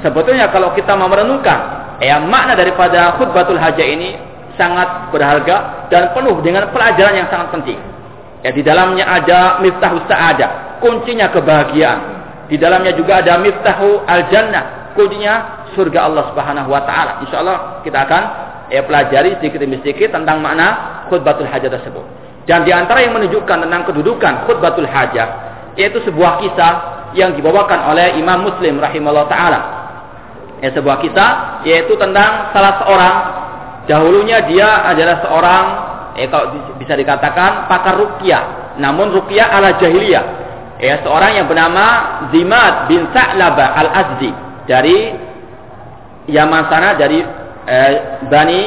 [0.00, 1.58] sebetulnya kalau kita merenungkan
[2.00, 4.16] ya makna daripada khutbatul hajah ini
[4.56, 7.78] sangat berharga dan penuh dengan pelajaran yang sangat penting.
[8.44, 12.00] Ya di dalamnya ada miftahus sa'adah, kuncinya kebahagiaan.
[12.46, 17.12] Di dalamnya juga ada miftahu al-jannah, kuncinya surga Allah Subhanahu wa taala.
[17.26, 18.22] Insyaallah kita akan
[18.70, 22.25] ya pelajari sedikit demi sedikit tentang makna khutbatul hajah tersebut.
[22.46, 25.28] Dan di antara yang menunjukkan tentang kedudukan khutbatul hajah
[25.76, 26.72] yaitu sebuah kisah
[27.12, 29.60] yang dibawakan oleh Imam Muslim rahimahullah taala.
[30.62, 31.30] Ya, sebuah kisah
[31.68, 33.16] yaitu tentang salah seorang
[33.90, 35.64] dahulunya dia adalah seorang
[36.16, 40.24] eh kalau bisa dikatakan pakar ruqyah, namun ruqyah ala jahiliyah.
[40.80, 44.32] Ya, seorang yang bernama Zimad bin Sa'laba al-Azdi
[44.68, 45.12] dari
[46.26, 47.20] Yaman sana dari
[47.64, 47.92] eh,
[48.28, 48.62] Bani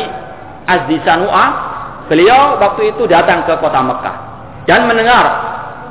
[0.65, 1.68] Azdi Sanu'a
[2.10, 4.16] Beliau waktu itu datang ke kota Mekah
[4.66, 5.26] dan mendengar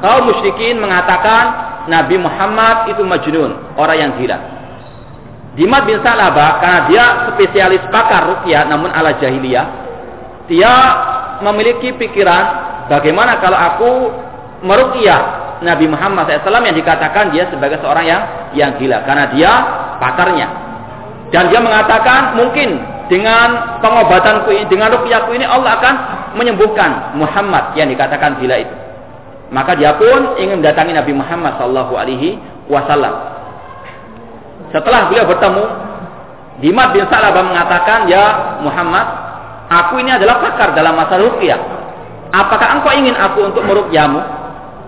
[0.03, 4.39] kaum musyrikin mengatakan Nabi Muhammad itu majnun, orang yang gila.
[5.55, 9.67] Dimat bin Salaba karena dia spesialis pakar rukyah namun ala jahiliyah,
[10.51, 10.73] dia
[11.43, 12.45] memiliki pikiran
[12.91, 13.91] bagaimana kalau aku
[14.63, 18.23] merukyah Nabi Muhammad SAW yang dikatakan dia sebagai seorang yang
[18.55, 19.51] yang gila karena dia
[19.99, 20.49] pakarnya.
[21.29, 25.95] Dan dia mengatakan mungkin dengan pengobatanku ini, dengan rukyahku ini Allah akan
[26.37, 28.75] menyembuhkan Muhammad yang dikatakan gila itu.
[29.49, 32.37] Maka dia pun ingin mendatangi Nabi Muhammad Sallallahu Alaihi
[32.69, 33.15] Wasallam.
[34.69, 35.65] Setelah beliau bertemu,
[36.61, 39.07] Dimat bin Salabah mengatakan, Ya Muhammad,
[39.73, 41.61] aku ini adalah pakar dalam masalah rukyah.
[42.29, 44.21] Apakah engkau ingin aku untuk merukyahmu?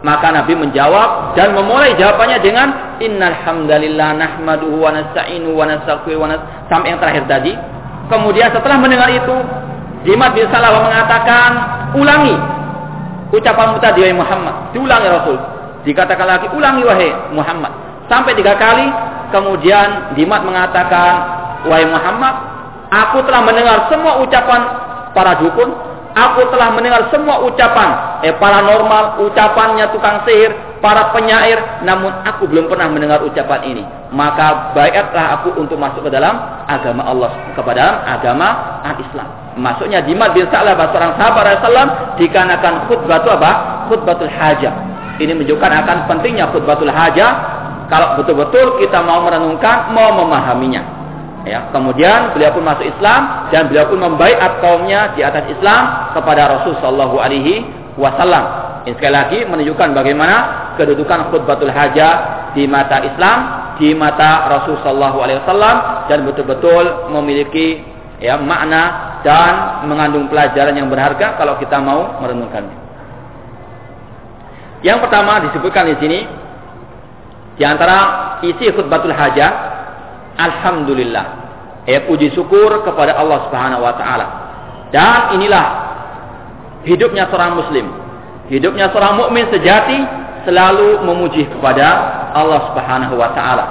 [0.00, 2.68] Maka Nabi menjawab dan memulai jawabannya dengan
[3.00, 6.26] Innal hamdalillah nahmaduhu wa nasta'inu wa wa
[6.68, 7.52] sampai yang terakhir tadi
[8.10, 9.36] Kemudian setelah mendengar itu,
[10.02, 11.50] Jimat bin Salah mengatakan,
[11.94, 12.34] ulangi
[13.30, 14.54] ucapan tadi wahai Muhammad.
[14.74, 15.38] Diulangi Rasul.
[15.86, 17.72] Dikatakan lagi, ulangi wahai Muhammad.
[18.10, 18.90] Sampai tiga kali,
[19.30, 21.12] kemudian Jimat mengatakan,
[21.70, 22.34] wahai Muhammad,
[22.90, 24.60] aku telah mendengar semua ucapan
[25.14, 25.70] para dukun,
[26.18, 30.50] aku telah mendengar semua ucapan eh paranormal, ucapannya tukang sihir,
[30.80, 33.84] para penyair, namun aku belum pernah mendengar ucapan ini.
[34.10, 36.34] Maka baiklah aku untuk masuk ke dalam
[36.66, 39.28] agama Allah, kepada agama Islam.
[39.60, 43.52] Masuknya di bin Sa'lab seorang sahabat Rasulullah dikarenakan khutbah itu apa?
[43.92, 44.74] Khutbatul hajah.
[45.20, 47.30] Ini menunjukkan akan pentingnya khutbatul hajah
[47.90, 51.00] kalau betul-betul kita mau merenungkan, mau memahaminya.
[51.42, 56.52] Ya, kemudian beliau pun masuk Islam dan beliau pun membaiat kaumnya di atas Islam kepada
[56.52, 58.44] Rasul sallallahu alaihi wasallam.
[58.88, 60.36] Ini sekali lagi menunjukkan bagaimana
[60.80, 63.38] kedudukan khutbatul hajah di mata Islam,
[63.76, 65.76] di mata Rasul Shallallahu Alaihi Wasallam
[66.08, 67.84] dan betul-betul memiliki
[68.20, 72.76] ya makna dan mengandung pelajaran yang berharga kalau kita mau merenungkannya.
[74.80, 76.20] Yang pertama disebutkan di sini
[77.60, 79.50] di antara isi khutbatul hajah,
[80.40, 81.26] alhamdulillah,
[81.84, 84.26] ya puji syukur kepada Allah Subhanahu wa taala.
[84.88, 85.89] Dan inilah
[86.84, 87.86] hidupnya seorang muslim
[88.50, 90.02] Hidupnya seorang mukmin sejati
[90.42, 91.86] selalu memuji kepada
[92.34, 93.64] Allah Subhanahu wa taala.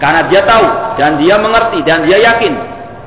[0.00, 0.66] Karena dia tahu
[0.96, 2.56] dan dia mengerti dan dia yakin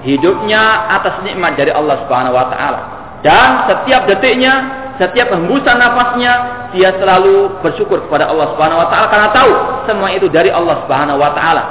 [0.05, 2.79] hidupnya atas nikmat dari Allah Subhanahu wa taala.
[3.25, 4.53] Dan setiap detiknya,
[5.01, 6.33] setiap hembusan nafasnya
[6.77, 9.51] dia selalu bersyukur kepada Allah Subhanahu wa taala karena tahu
[9.89, 11.63] semua itu dari Allah Subhanahu wa taala.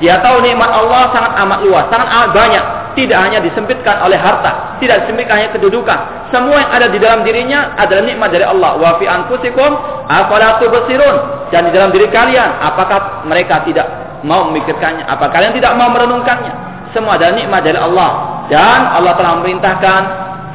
[0.00, 2.64] Dia tahu nikmat Allah sangat amat luas, sangat amat banyak
[2.98, 5.98] tidak hanya disempitkan oleh harta, tidak disempitkan hanya kedudukan.
[6.34, 8.74] Semua yang ada di dalam dirinya adalah nikmat dari Allah.
[8.74, 9.70] Wa fi anfusikum
[10.10, 11.16] afala tubsirun.
[11.54, 13.86] Dan di dalam diri kalian, apakah mereka tidak
[14.26, 15.06] mau memikirkannya?
[15.06, 16.52] Apa kalian tidak mau merenungkannya?
[16.90, 18.42] Semua adalah nikmat dari Allah.
[18.50, 20.00] Dan Allah telah memerintahkan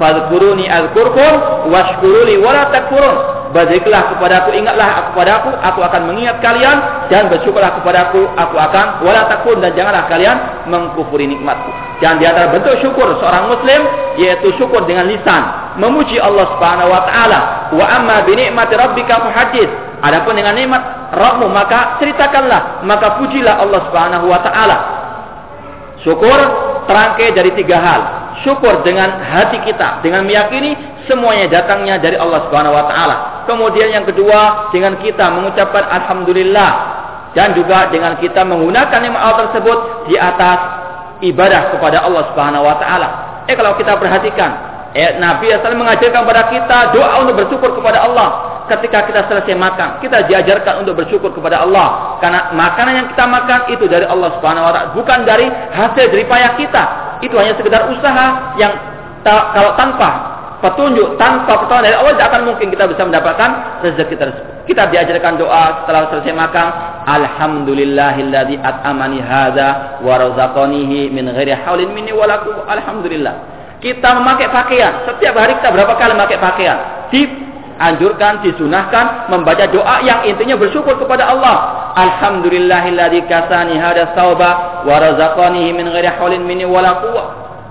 [0.01, 1.33] Fadkuruni azkurkum
[1.69, 3.17] washkuruli wala takfurun.
[3.53, 9.61] Berzikirlah kepadaku, ingatlah kepadaku, aku akan mengingat kalian dan bersyukurlah kepadaku, aku akan wala takun
[9.61, 11.69] dan janganlah kalian mengkufuri nikmatku.
[12.01, 13.81] Dan di antara bentuk syukur seorang muslim
[14.17, 15.45] yaitu syukur dengan lisan,
[15.77, 17.39] memuji Allah Subhanahu wa taala.
[17.71, 19.71] Wa amma bi ni'mati rabbika fahadits.
[20.03, 20.83] Adapun dengan nikmat
[21.15, 24.77] Rabbmu maka ceritakanlah, maka pujilah Allah Subhanahu wa taala.
[26.03, 26.35] Syukur
[26.89, 28.01] terangkai dari tiga hal.
[28.43, 30.75] Syukur dengan hati kita, dengan meyakini
[31.07, 33.15] semuanya datangnya dari Allah Subhanahu wa taala.
[33.49, 36.71] Kemudian yang kedua, dengan kita mengucapkan alhamdulillah
[37.33, 40.59] dan juga dengan kita menggunakan nikmat tersebut di atas
[41.25, 43.07] ibadah kepada Allah Subhanahu wa taala.
[43.49, 44.51] Eh kalau kita perhatikan,
[44.95, 48.29] eh Nabi asal mengajarkan kepada kita doa untuk bersyukur kepada Allah
[48.71, 49.99] ketika kita selesai makan.
[49.99, 54.65] Kita diajarkan untuk bersyukur kepada Allah karena makanan yang kita makan itu dari Allah Subhanahu
[54.67, 56.83] wa taala, bukan dari hasil jerih payah kita.
[57.23, 58.71] Itu hanya sekedar usaha yang
[59.23, 60.32] kalau tanpa
[60.63, 63.49] petunjuk, tanpa pertolongan dari Allah tidak akan mungkin kita bisa mendapatkan
[63.83, 64.53] rezeki tersebut.
[64.63, 66.67] Kita diajarkan doa setelah selesai makan,
[67.03, 72.23] alhamdulillahilladzi at'amani hadza wa razaqanihi min ghairi haulin minni wa
[72.71, 73.35] Alhamdulillah.
[73.83, 75.03] Kita memakai pakaian.
[75.03, 77.11] Setiap hari kita berapa kali memakai pakaian?
[77.11, 81.91] Dianjurkan, disunahkan membaca doa yang intinya bersyukur kepada Allah.
[81.99, 86.79] Alhamdulillahilladzi kasani hadza sauba wa razaqanihi min ghairi haulin minni wa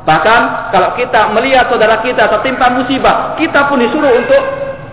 [0.03, 0.40] Bahkan
[0.74, 4.42] kalau kita melihat saudara kita tertimpa musibah, kita pun disuruh untuk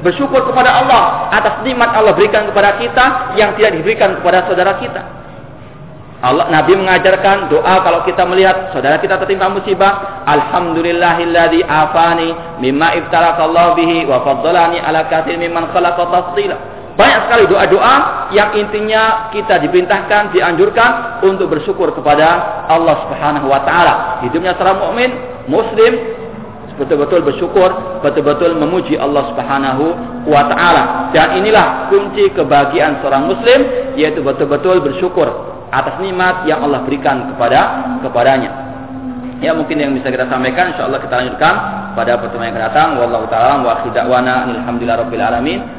[0.06, 5.02] bersyukur kepada Allah atas nikmat Allah berikan kepada kita yang tidak diberikan kepada saudara kita.
[6.20, 13.80] Allah Nabi mengajarkan doa kalau kita melihat saudara kita tertimpa musibah, alhamdulillahilladzi afani mimma ibtalakallahu
[13.80, 16.79] bihi wa faddalani ala katsir mimman khalaqa tafdila.
[17.00, 22.28] Banyak sekali doa-doa yang intinya kita diperintahkan, dianjurkan untuk bersyukur kepada
[22.68, 24.20] Allah Subhanahu wa taala.
[24.28, 25.10] Hidupnya seorang mukmin,
[25.48, 25.96] muslim
[26.76, 29.86] betul-betul bersyukur, betul-betul memuji Allah Subhanahu
[30.28, 30.84] wa taala.
[31.16, 35.28] Dan inilah kunci kebahagiaan seorang muslim yaitu betul-betul bersyukur
[35.72, 38.52] atas nikmat yang Allah berikan kepada kepadanya.
[39.40, 41.54] Ya mungkin yang bisa kita sampaikan insyaallah kita lanjutkan
[41.96, 45.79] pada pertemuan yang akan datang wallahu taala wa akhiru da'wana alhamdulillahirabbil alamin